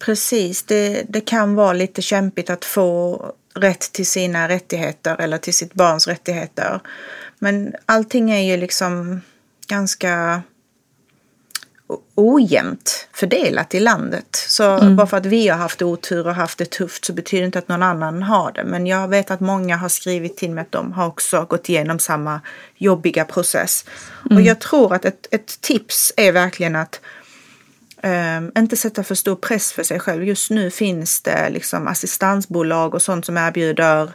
Precis, 0.05 0.62
det, 0.62 1.05
det 1.09 1.20
kan 1.20 1.55
vara 1.55 1.72
lite 1.72 2.02
kämpigt 2.02 2.50
att 2.50 2.64
få 2.64 3.22
rätt 3.55 3.92
till 3.92 4.07
sina 4.07 4.48
rättigheter 4.48 5.16
eller 5.20 5.38
till 5.38 5.55
sitt 5.55 5.74
barns 5.74 6.07
rättigheter. 6.07 6.81
Men 7.38 7.74
allting 7.87 8.31
är 8.31 8.40
ju 8.40 8.57
liksom 8.57 9.20
ganska 9.66 10.42
ojämnt 12.14 13.09
fördelat 13.12 13.74
i 13.74 13.81
landet. 13.81 14.26
Så 14.48 14.70
mm. 14.70 14.96
bara 14.96 15.07
för 15.07 15.16
att 15.16 15.26
vi 15.26 15.48
har 15.48 15.59
haft 15.59 15.83
otur 15.83 16.26
och 16.26 16.35
haft 16.35 16.59
det 16.59 16.70
tufft 16.70 17.05
så 17.05 17.12
betyder 17.12 17.42
det 17.42 17.46
inte 17.46 17.59
att 17.59 17.68
någon 17.68 17.83
annan 17.83 18.22
har 18.22 18.52
det. 18.52 18.64
Men 18.64 18.87
jag 18.87 19.09
vet 19.09 19.31
att 19.31 19.40
många 19.40 19.76
har 19.76 19.88
skrivit 19.88 20.37
till 20.37 20.50
mig 20.50 20.62
att 20.62 20.72
de 20.72 20.92
har 20.92 21.07
också 21.07 21.46
gått 21.48 21.68
igenom 21.68 21.98
samma 21.98 22.40
jobbiga 22.76 23.24
process. 23.24 23.85
Mm. 24.31 24.37
Och 24.37 24.42
jag 24.42 24.61
tror 24.61 24.94
att 24.94 25.05
ett, 25.05 25.26
ett 25.31 25.61
tips 25.61 26.12
är 26.16 26.33
verkligen 26.33 26.76
att 26.76 27.00
um, 28.02 28.52
inte 28.59 28.76
sätta 28.76 29.05
för 29.05 29.14
stor 29.14 29.37
press 29.37 29.72
för 29.72 29.83
sig 29.83 30.00
själv. 30.00 30.24
Just 30.24 30.50
nu 30.50 30.70
finns 30.70 31.22
det 31.22 31.50
liksom 31.50 31.88
assistansbolag 31.88 32.94
och 32.94 33.02
sånt 33.02 33.26
som 33.26 33.37
erbjuder 33.37 34.12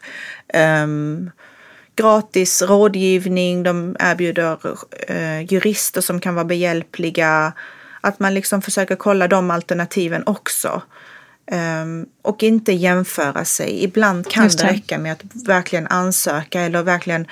um, 0.84 1.32
gratis 1.98 2.62
rådgivning, 2.62 3.64
de 3.64 3.96
erbjuder 4.00 4.58
eh, 5.08 5.54
jurister 5.54 6.02
som 6.02 6.20
kan 6.20 6.36
vara 6.36 6.46
behjälpliga. 6.46 7.54
Att 8.02 8.20
man 8.20 8.34
liksom 8.34 8.62
försöker 8.62 8.96
kolla 8.96 9.28
de 9.28 9.52
alternativen 9.52 10.24
också. 10.26 10.82
Um, 11.52 12.06
och 12.22 12.44
inte 12.44 12.72
jämföra 12.72 13.46
sig. 13.46 13.84
Ibland 13.84 14.28
kan 14.28 14.48
det. 14.48 14.58
det 14.58 14.64
räcka 14.64 14.98
med 14.98 15.12
att 15.12 15.48
verkligen 15.48 15.88
ansöka 15.88 16.62
eller 16.62 16.84
verkligen 16.84 17.28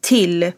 till 0.00 0.52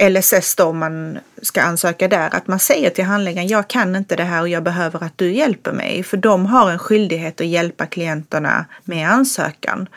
LSS 0.00 0.54
då 0.54 0.64
om 0.64 0.78
man 0.78 1.18
ska 1.42 1.62
ansöka 1.62 2.08
där, 2.08 2.34
att 2.34 2.46
man 2.46 2.58
säger 2.58 2.90
till 2.90 3.04
handläggaren 3.04 3.48
jag 3.48 3.68
kan 3.68 3.96
inte 3.96 4.16
det 4.16 4.24
här 4.24 4.40
och 4.40 4.48
jag 4.48 4.62
behöver 4.62 5.04
att 5.04 5.18
du 5.18 5.32
hjälper 5.32 5.72
mig. 5.72 6.02
För 6.02 6.16
de 6.16 6.46
har 6.46 6.70
en 6.70 6.78
skyldighet 6.78 7.40
att 7.40 7.46
hjälpa 7.46 7.86
klienterna 7.86 8.64
med 8.84 9.10
ansökan. 9.10 9.88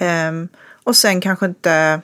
Um, 0.00 0.48
och 0.86 0.96
sen 0.96 1.20
kanske 1.20 1.46
inte 1.46 2.00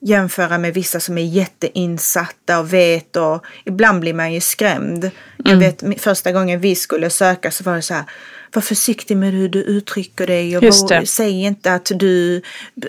jämföra 0.00 0.58
med 0.58 0.74
vissa 0.74 1.00
som 1.00 1.18
är 1.18 1.24
jätteinsatta 1.24 2.58
och 2.58 2.72
vet 2.72 3.16
och 3.16 3.44
ibland 3.64 4.00
blir 4.00 4.14
man 4.14 4.32
ju 4.32 4.40
skrämd. 4.40 5.04
Mm. 5.04 5.12
Jag 5.44 5.56
vet 5.56 6.02
första 6.02 6.32
gången 6.32 6.60
vi 6.60 6.74
skulle 6.74 7.10
söka 7.10 7.50
så 7.50 7.64
var 7.64 7.76
det 7.76 7.82
så 7.82 7.94
här 7.94 8.04
var 8.54 8.62
försiktig 8.62 9.16
med 9.16 9.32
hur 9.32 9.48
du 9.48 9.62
uttrycker 9.62 10.26
dig 10.26 10.56
och 10.56 10.62
bara, 10.62 11.06
säg 11.06 11.42
inte 11.42 11.74
att 11.74 11.90
du, 11.94 12.42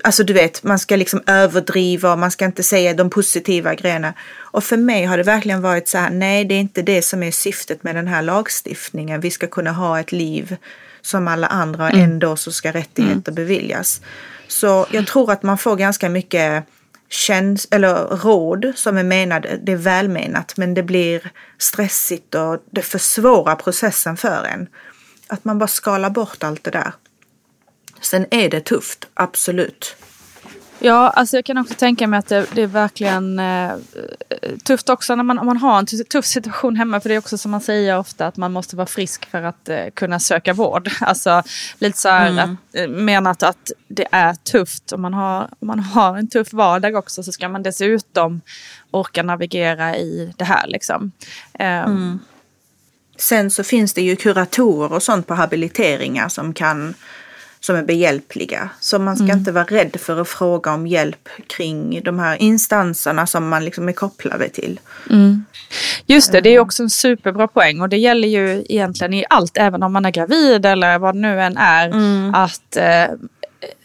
alltså 0.04 0.24
du 0.24 0.34
vet, 0.34 0.64
man 0.64 0.80
ska 0.80 0.96
liksom 0.96 1.22
överdriva 1.28 2.12
och 2.12 2.20
man 2.20 2.32
ska 2.32 2.46
inte 2.46 2.64
säga 2.64 2.94
de 2.94 3.10
positiva 3.10 3.76
grejerna. 3.76 4.14
Och 4.36 4.64
för 4.64 4.78
mig 4.78 5.06
har 5.06 5.18
det 5.18 5.24
verkligen 5.24 5.62
varit 5.62 5.88
så 5.88 5.98
här, 5.98 6.10
nej 6.10 6.46
det 6.46 6.56
är 6.56 6.60
inte 6.60 6.82
det 6.82 7.02
som 7.02 7.24
är 7.24 7.32
syftet 7.32 7.84
med 7.84 7.96
den 7.96 8.08
här 8.08 8.22
lagstiftningen. 8.22 9.22
Vi 9.22 9.32
ska 9.32 9.48
kunna 9.48 9.72
ha 9.72 10.00
ett 10.00 10.12
liv 10.12 10.56
som 11.02 11.28
alla 11.28 11.48
andra 11.48 11.84
och 11.84 11.94
mm. 11.94 12.12
ändå 12.12 12.36
så 12.36 12.52
ska 12.52 12.72
rättigheter 12.72 13.32
mm. 13.32 13.36
beviljas. 13.36 14.02
Så 14.48 14.86
jag 14.92 15.08
tror 15.08 15.32
att 15.32 15.44
man 15.44 15.58
får 15.58 15.76
ganska 15.76 16.10
mycket 16.10 16.66
käns 17.10 17.68
eller 17.72 17.96
råd 18.08 18.72
som 18.76 18.98
är 18.98 19.04
menade, 19.04 19.60
det 19.64 19.72
är 19.72 19.76
välmenat 19.76 20.58
men 20.58 20.74
det 20.74 20.84
blir 20.84 21.32
stressigt 21.58 22.36
och 22.36 22.64
det 22.72 22.82
försvårar 22.82 23.56
processen 23.56 24.18
för 24.18 24.46
en. 24.46 24.68
Att 25.28 25.46
man 25.46 25.60
bara 25.60 25.68
skalar 25.68 26.10
bort 26.10 26.44
allt 26.44 26.64
det 26.64 26.72
där. 26.72 26.94
Sen 28.02 28.26
är 28.32 28.50
det 28.50 28.62
tufft, 28.62 29.08
absolut. 29.14 29.96
Ja, 30.86 31.10
alltså 31.10 31.38
jag 31.38 31.46
kan 31.46 31.58
också 31.58 31.74
tänka 31.74 32.08
mig 32.08 32.20
att 32.20 32.28
det, 32.28 32.46
det 32.54 32.62
är 32.62 32.68
verkligen 32.68 33.40
eh, 33.40 33.72
tufft 34.64 34.90
också 34.90 35.16
när 35.16 35.24
man, 35.24 35.40
om 35.40 35.46
man 35.46 35.58
har 35.58 35.80
en 35.80 35.86
tuff 35.86 36.26
situation 36.26 36.76
hemma. 36.76 37.00
För 37.00 37.10
det 37.10 37.16
är 37.16 37.20
också 37.20 37.38
som 37.38 37.52
man 37.52 37.62
säger 37.62 37.98
ofta 37.98 38.28
att 38.28 38.38
man 38.38 38.52
måste 38.52 38.76
vara 38.76 38.88
frisk 38.88 39.30
för 39.30 39.44
att 39.44 39.70
eh, 39.70 39.86
kunna 39.94 40.20
söka 40.20 40.54
vård. 40.54 40.90
Alltså 41.02 41.44
lite 41.80 41.98
så 41.98 42.10
här 42.10 42.30
mm. 42.30 42.40
att, 42.52 42.76
eh, 42.76 42.88
menat 42.88 43.44
att 43.44 43.72
det 43.88 44.08
är 44.12 44.34
tufft. 44.34 44.92
Om 44.92 45.02
man, 45.02 45.14
har, 45.14 45.50
om 45.60 45.68
man 45.68 45.80
har 45.80 46.18
en 46.18 46.28
tuff 46.28 46.54
vardag 46.54 46.96
också 46.96 47.24
så 47.24 47.32
ska 47.32 47.50
man 47.50 47.64
dessutom 47.64 48.42
orka 48.92 49.24
navigera 49.24 49.98
i 49.98 50.34
det 50.38 50.46
här 50.46 50.68
liksom. 50.68 51.12
Eh, 51.54 51.68
mm. 51.68 52.20
Sen 53.18 53.52
så 53.52 53.64
finns 53.64 53.94
det 53.94 54.02
ju 54.02 54.16
kuratorer 54.16 54.94
och 54.94 55.04
sånt 55.04 55.28
på 55.28 55.34
habiliteringar 55.34 56.30
som 56.30 56.54
kan 56.54 56.94
som 57.66 57.76
är 57.76 57.84
behjälpliga. 57.84 58.70
Så 58.80 59.00
man 59.00 59.16
ska 59.16 59.26
mm. 59.26 59.38
inte 59.38 59.52
vara 59.52 59.64
rädd 59.64 59.96
för 60.00 60.22
att 60.22 60.28
fråga 60.28 60.74
om 60.74 60.88
hjälp 60.88 61.30
kring 61.48 62.04
de 62.04 62.20
här 62.20 62.42
instanserna 62.42 63.28
som 63.28 63.50
man 63.50 63.66
liksom 63.66 63.90
är 63.90 63.94
kopplade 63.94 64.50
till. 64.50 64.80
Mm. 65.10 65.46
Just 66.06 66.32
det, 66.32 66.42
det 66.42 66.50
är 66.50 66.60
också 66.60 66.84
en 66.84 66.90
superbra 66.90 67.48
poäng 67.48 67.82
och 67.82 67.90
det 67.90 67.98
gäller 67.98 68.28
ju 68.28 68.66
egentligen 68.70 69.14
i 69.14 69.26
allt, 69.30 69.58
även 69.58 69.84
om 69.84 69.94
man 69.94 70.06
är 70.06 70.12
gravid 70.12 70.66
eller 70.66 71.00
vad 71.00 71.16
det 71.16 71.20
nu 71.20 71.42
än 71.42 71.58
är, 71.58 71.88
mm. 71.88 72.36
att 72.36 72.76
eh, 72.76 73.16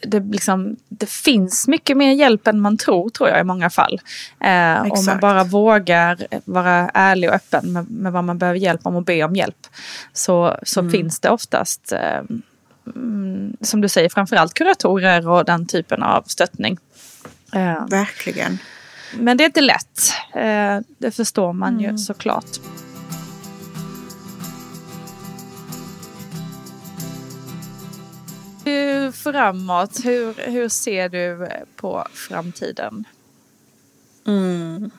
det, 0.03 0.21
liksom, 0.21 0.77
det 0.89 1.11
finns 1.11 1.69
mycket 1.69 1.97
mer 1.97 2.13
hjälp 2.13 2.47
än 2.47 2.61
man 2.61 2.79
tror, 2.79 3.11
tror 3.11 3.29
jag 3.29 3.41
i 3.41 3.45
många 3.45 3.71
fall. 3.71 4.01
Eh, 4.41 4.83
om 4.83 5.05
man 5.07 5.21
bara 5.21 5.45
vågar 5.45 6.27
vara 6.45 6.91
ärlig 6.95 7.31
och 7.31 7.37
öppen 7.37 7.73
med, 7.73 7.91
med, 7.91 8.13
vad 8.13 8.25
man 8.25 8.39
behöver 8.39 8.59
hjälp 8.59 8.81
om 8.87 8.97
och 8.97 9.05
be 9.05 9.25
om 9.25 9.37
hjälp. 9.37 9.67
Så, 10.13 10.57
så 10.63 10.81
mm. 10.81 10.93
finns 10.93 11.21
det 11.21 11.31
oftast, 11.31 11.93
eh, 11.93 12.23
som 13.61 13.81
du 13.81 13.89
säger, 13.89 14.09
framförallt 14.09 14.55
kuratorer 14.55 15.29
och 15.29 15.45
den 15.45 15.67
typen 15.67 16.03
av 16.03 16.23
stöttning. 16.23 16.79
Eh, 17.53 17.87
Verkligen. 17.87 18.59
Men 19.15 19.37
det 19.37 19.45
är 19.45 19.47
inte 19.47 19.61
lätt. 19.61 20.13
Eh, 20.35 20.79
det 20.99 21.11
förstår 21.11 21.53
man 21.53 21.79
mm. 21.79 21.91
ju 21.91 21.99
såklart. 21.99 22.59
framåt, 29.13 30.05
hur, 30.05 30.51
hur 30.51 30.69
ser 30.69 31.09
du 31.09 31.49
på 31.77 32.07
framtiden? 32.13 33.05
Mm. 34.27 34.91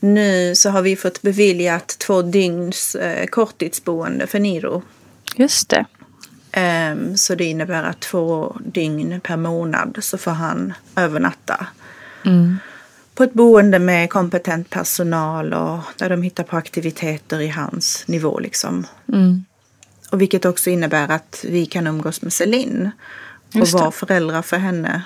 Nu 0.00 0.54
så 0.54 0.70
har 0.70 0.82
vi 0.82 0.96
fått 0.96 1.22
beviljat 1.22 1.88
två 1.88 2.22
dygns 2.22 2.94
eh, 2.94 3.26
korttidsboende 3.26 4.26
för 4.26 4.38
Niro. 4.38 4.82
Just 5.36 5.68
det. 5.68 5.84
Um, 6.58 7.16
så 7.16 7.34
det 7.34 7.44
innebär 7.44 7.82
att 7.82 8.00
två 8.00 8.56
dygn 8.64 9.20
per 9.20 9.36
månad 9.36 9.98
så 10.00 10.18
får 10.18 10.30
han 10.30 10.72
övernatta. 10.96 11.66
Mm. 12.24 12.58
På 13.14 13.24
ett 13.24 13.32
boende 13.32 13.78
med 13.78 14.10
kompetent 14.10 14.70
personal 14.70 15.54
och 15.54 15.78
där 15.96 16.10
de 16.10 16.22
hittar 16.22 16.44
på 16.44 16.56
aktiviteter 16.56 17.40
i 17.40 17.48
hans 17.48 18.04
nivå 18.08 18.38
liksom. 18.38 18.86
Mm. 19.12 19.44
Och 20.10 20.20
vilket 20.20 20.44
också 20.44 20.70
innebär 20.70 21.10
att 21.10 21.44
vi 21.48 21.66
kan 21.66 21.86
umgås 21.86 22.22
med 22.22 22.32
Celine 22.32 22.90
och 23.54 23.68
vara 23.68 23.90
föräldrar 23.90 24.42
för 24.42 24.56
henne. 24.56 25.02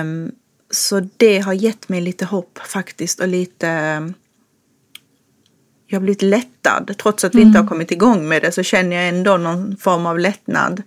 Um, 0.00 0.32
så 0.70 1.00
det 1.16 1.38
har 1.38 1.52
gett 1.52 1.88
mig 1.88 2.00
lite 2.00 2.24
hopp 2.24 2.58
faktiskt 2.58 3.20
och 3.20 3.28
lite... 3.28 4.12
Jag 5.90 5.98
har 5.98 6.02
blivit 6.02 6.22
lättad. 6.22 6.94
Trots 6.98 7.24
att 7.24 7.34
vi 7.34 7.38
mm. 7.38 7.48
inte 7.48 7.58
har 7.58 7.62
mm. 7.62 7.68
kommit 7.68 7.90
igång 7.90 8.28
med 8.28 8.42
det 8.42 8.52
så 8.52 8.62
känner 8.62 8.96
jag 8.96 9.08
ändå 9.08 9.36
någon 9.36 9.76
form 9.76 10.06
av 10.06 10.18
lättnad. 10.18 10.82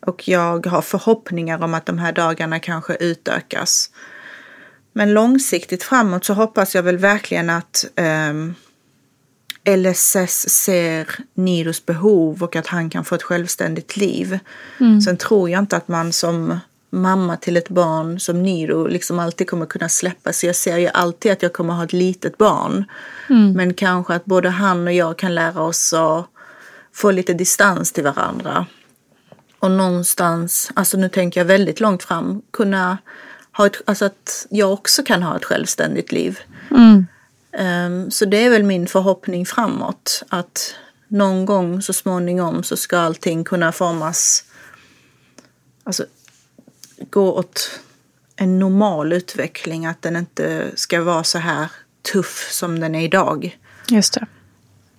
Och 0.00 0.28
jag 0.28 0.66
har 0.66 0.82
förhoppningar 0.82 1.62
om 1.62 1.74
att 1.74 1.86
de 1.86 1.98
här 1.98 2.12
dagarna 2.12 2.60
kanske 2.60 2.94
utökas. 2.94 3.90
Men 4.92 5.14
långsiktigt 5.14 5.82
framåt 5.82 6.24
så 6.24 6.34
hoppas 6.34 6.74
jag 6.74 6.82
väl 6.82 6.98
verkligen 6.98 7.50
att 7.50 7.84
um, 8.30 8.54
LSS 9.76 10.48
ser 10.48 11.08
Nidos 11.34 11.86
behov 11.86 12.42
och 12.42 12.56
att 12.56 12.66
han 12.66 12.90
kan 12.90 13.04
få 13.04 13.14
ett 13.14 13.22
självständigt 13.22 13.96
liv. 13.96 14.38
Mm. 14.80 15.00
Sen 15.00 15.16
tror 15.16 15.50
jag 15.50 15.58
inte 15.58 15.76
att 15.76 15.88
man 15.88 16.12
som 16.12 16.58
mamma 16.90 17.36
till 17.36 17.56
ett 17.56 17.68
barn 17.68 18.20
som 18.20 18.42
Nido 18.42 18.86
liksom 18.86 19.18
alltid 19.18 19.50
kommer 19.50 19.66
kunna 19.66 19.88
släppa. 19.88 20.32
Så 20.32 20.46
jag 20.46 20.56
ser 20.56 20.78
ju 20.78 20.88
alltid 20.88 21.32
att 21.32 21.42
jag 21.42 21.52
kommer 21.52 21.74
ha 21.74 21.84
ett 21.84 21.92
litet 21.92 22.38
barn. 22.38 22.84
Mm. 23.28 23.52
Men 23.52 23.74
kanske 23.74 24.14
att 24.14 24.24
både 24.24 24.48
han 24.48 24.86
och 24.86 24.92
jag 24.92 25.18
kan 25.18 25.34
lära 25.34 25.62
oss 25.62 25.92
att 25.92 26.26
få 26.92 27.10
lite 27.10 27.34
distans 27.34 27.92
till 27.92 28.04
varandra. 28.04 28.66
Och 29.58 29.70
någonstans, 29.70 30.70
alltså 30.74 30.96
nu 30.96 31.08
tänker 31.08 31.40
jag 31.40 31.44
väldigt 31.44 31.80
långt 31.80 32.02
fram, 32.02 32.42
kunna 32.50 32.98
ha 33.52 33.66
ett, 33.66 33.76
alltså 33.84 34.04
att 34.04 34.46
jag 34.50 34.72
också 34.72 35.02
kan 35.02 35.22
ha 35.22 35.36
ett 35.36 35.44
självständigt 35.44 36.12
liv. 36.12 36.38
Mm. 36.70 37.06
Um, 37.58 38.10
så 38.10 38.24
det 38.24 38.44
är 38.44 38.50
väl 38.50 38.62
min 38.62 38.86
förhoppning 38.86 39.46
framåt 39.46 40.22
att 40.28 40.74
någon 41.08 41.46
gång 41.46 41.82
så 41.82 41.92
småningom 41.92 42.62
så 42.62 42.76
ska 42.76 42.98
allting 42.98 43.44
kunna 43.44 43.72
formas, 43.72 44.44
alltså 45.84 46.06
gå 47.10 47.32
åt 47.32 47.80
en 48.36 48.58
normal 48.58 49.12
utveckling, 49.12 49.86
att 49.86 50.02
den 50.02 50.16
inte 50.16 50.70
ska 50.74 51.02
vara 51.02 51.24
så 51.24 51.38
här 51.38 51.70
tuff 52.12 52.48
som 52.52 52.80
den 52.80 52.94
är 52.94 53.04
idag. 53.04 53.58
Just 53.88 54.14
det. 54.14 54.26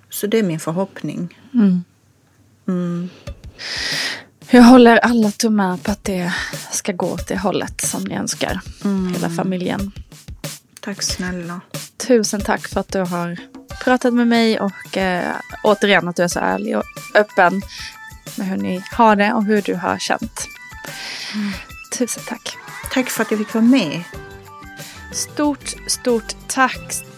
Så 0.09 0.27
det 0.27 0.39
är 0.39 0.43
min 0.43 0.59
förhoppning. 0.59 1.39
Mm. 1.53 1.83
Mm. 2.67 3.09
Jag 4.49 4.63
håller 4.63 4.97
alla 4.97 5.31
tummar 5.31 5.77
på 5.77 5.91
att 5.91 6.03
det 6.03 6.33
ska 6.71 6.91
gå 6.91 7.05
åt 7.05 7.27
det 7.27 7.37
hållet 7.37 7.81
som 7.81 8.03
ni 8.03 8.15
önskar, 8.15 8.61
mm. 8.83 9.13
hela 9.13 9.29
familjen. 9.29 9.91
Tack 10.79 11.03
snälla. 11.03 11.61
Tusen 11.97 12.41
tack 12.41 12.67
för 12.67 12.79
att 12.79 12.91
du 12.91 12.99
har 12.99 13.37
pratat 13.83 14.13
med 14.13 14.27
mig 14.27 14.59
och 14.59 14.97
eh, 14.97 15.35
återigen 15.63 16.07
att 16.07 16.15
du 16.15 16.23
är 16.23 16.27
så 16.27 16.39
ärlig 16.39 16.77
och 16.77 16.83
öppen 17.15 17.61
med 18.35 18.47
hur 18.47 18.57
ni 18.57 18.83
har 18.91 19.15
det 19.15 19.33
och 19.33 19.45
hur 19.45 19.61
du 19.61 19.75
har 19.75 19.97
känt. 19.97 20.47
Mm. 21.33 21.51
Tusen 21.97 22.23
tack. 22.27 22.57
Tack 22.91 23.09
för 23.09 23.21
att 23.21 23.31
jag 23.31 23.39
fick 23.39 23.53
vara 23.53 23.65
med. 23.65 24.03
Stort, 25.11 25.75
stort 25.87 26.35
tack 26.47 27.10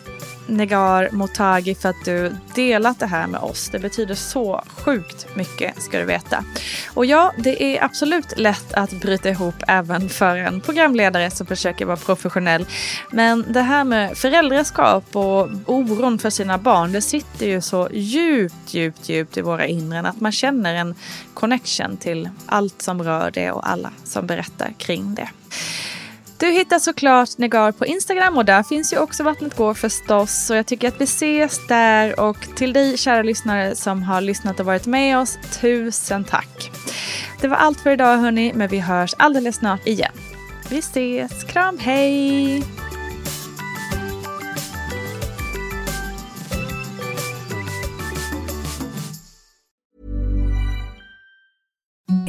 Negar 0.47 1.09
Motagi 1.11 1.75
för 1.75 1.89
att 1.89 2.05
du 2.05 2.35
delat 2.55 2.99
det 2.99 3.05
här 3.05 3.27
med 3.27 3.41
oss. 3.41 3.69
Det 3.69 3.79
betyder 3.79 4.15
så 4.15 4.63
sjukt 4.67 5.35
mycket 5.35 5.81
ska 5.81 5.99
du 5.99 6.05
veta. 6.05 6.43
Och 6.93 7.05
ja, 7.05 7.33
det 7.37 7.63
är 7.63 7.83
absolut 7.83 8.37
lätt 8.37 8.73
att 8.73 8.91
bryta 8.91 9.29
ihop 9.29 9.55
även 9.67 10.09
för 10.09 10.37
en 10.37 10.61
programledare 10.61 11.31
som 11.31 11.47
försöker 11.47 11.85
vara 11.85 11.97
professionell. 11.97 12.65
Men 13.11 13.45
det 13.53 13.61
här 13.61 13.83
med 13.83 14.17
föräldraskap 14.17 15.15
och 15.15 15.49
oron 15.65 16.19
för 16.19 16.29
sina 16.29 16.57
barn, 16.57 16.91
det 16.91 17.01
sitter 17.01 17.45
ju 17.45 17.61
så 17.61 17.89
djupt, 17.91 18.73
djupt, 18.73 19.09
djupt 19.09 19.37
i 19.37 19.41
våra 19.41 19.65
inren 19.65 20.05
att 20.05 20.21
man 20.21 20.31
känner 20.31 20.75
en 20.75 20.95
connection 21.33 21.97
till 21.97 22.29
allt 22.45 22.81
som 22.81 23.03
rör 23.03 23.31
det 23.31 23.51
och 23.51 23.69
alla 23.69 23.91
som 24.03 24.27
berättar 24.27 24.73
kring 24.77 25.15
det. 25.15 25.29
Du 26.43 26.51
hittar 26.51 26.79
såklart 26.79 27.37
Negar 27.37 27.71
på 27.71 27.85
Instagram 27.85 28.37
och 28.37 28.45
där 28.45 28.63
finns 28.63 28.93
ju 28.93 28.97
också 28.97 29.23
Vattnet 29.23 29.57
går 29.57 29.73
förstås. 29.73 30.45
Så 30.45 30.53
jag 30.53 30.65
tycker 30.65 30.87
att 30.87 31.01
vi 31.01 31.03
ses 31.03 31.67
där 31.67 32.19
och 32.19 32.37
till 32.55 32.73
dig 32.73 32.97
kära 32.97 33.23
lyssnare 33.23 33.75
som 33.75 34.03
har 34.03 34.21
lyssnat 34.21 34.59
och 34.59 34.65
varit 34.65 34.85
med 34.85 35.17
oss, 35.17 35.37
tusen 35.61 36.23
tack. 36.23 36.71
Det 37.41 37.47
var 37.47 37.57
allt 37.57 37.79
för 37.79 37.91
idag 37.91 38.17
hörni, 38.17 38.51
men 38.55 38.69
vi 38.69 38.79
hörs 38.79 39.13
alldeles 39.17 39.55
snart 39.55 39.87
igen. 39.87 40.11
Vi 40.69 40.77
ses, 40.77 41.43
kram, 41.43 41.77
hej! 41.77 42.63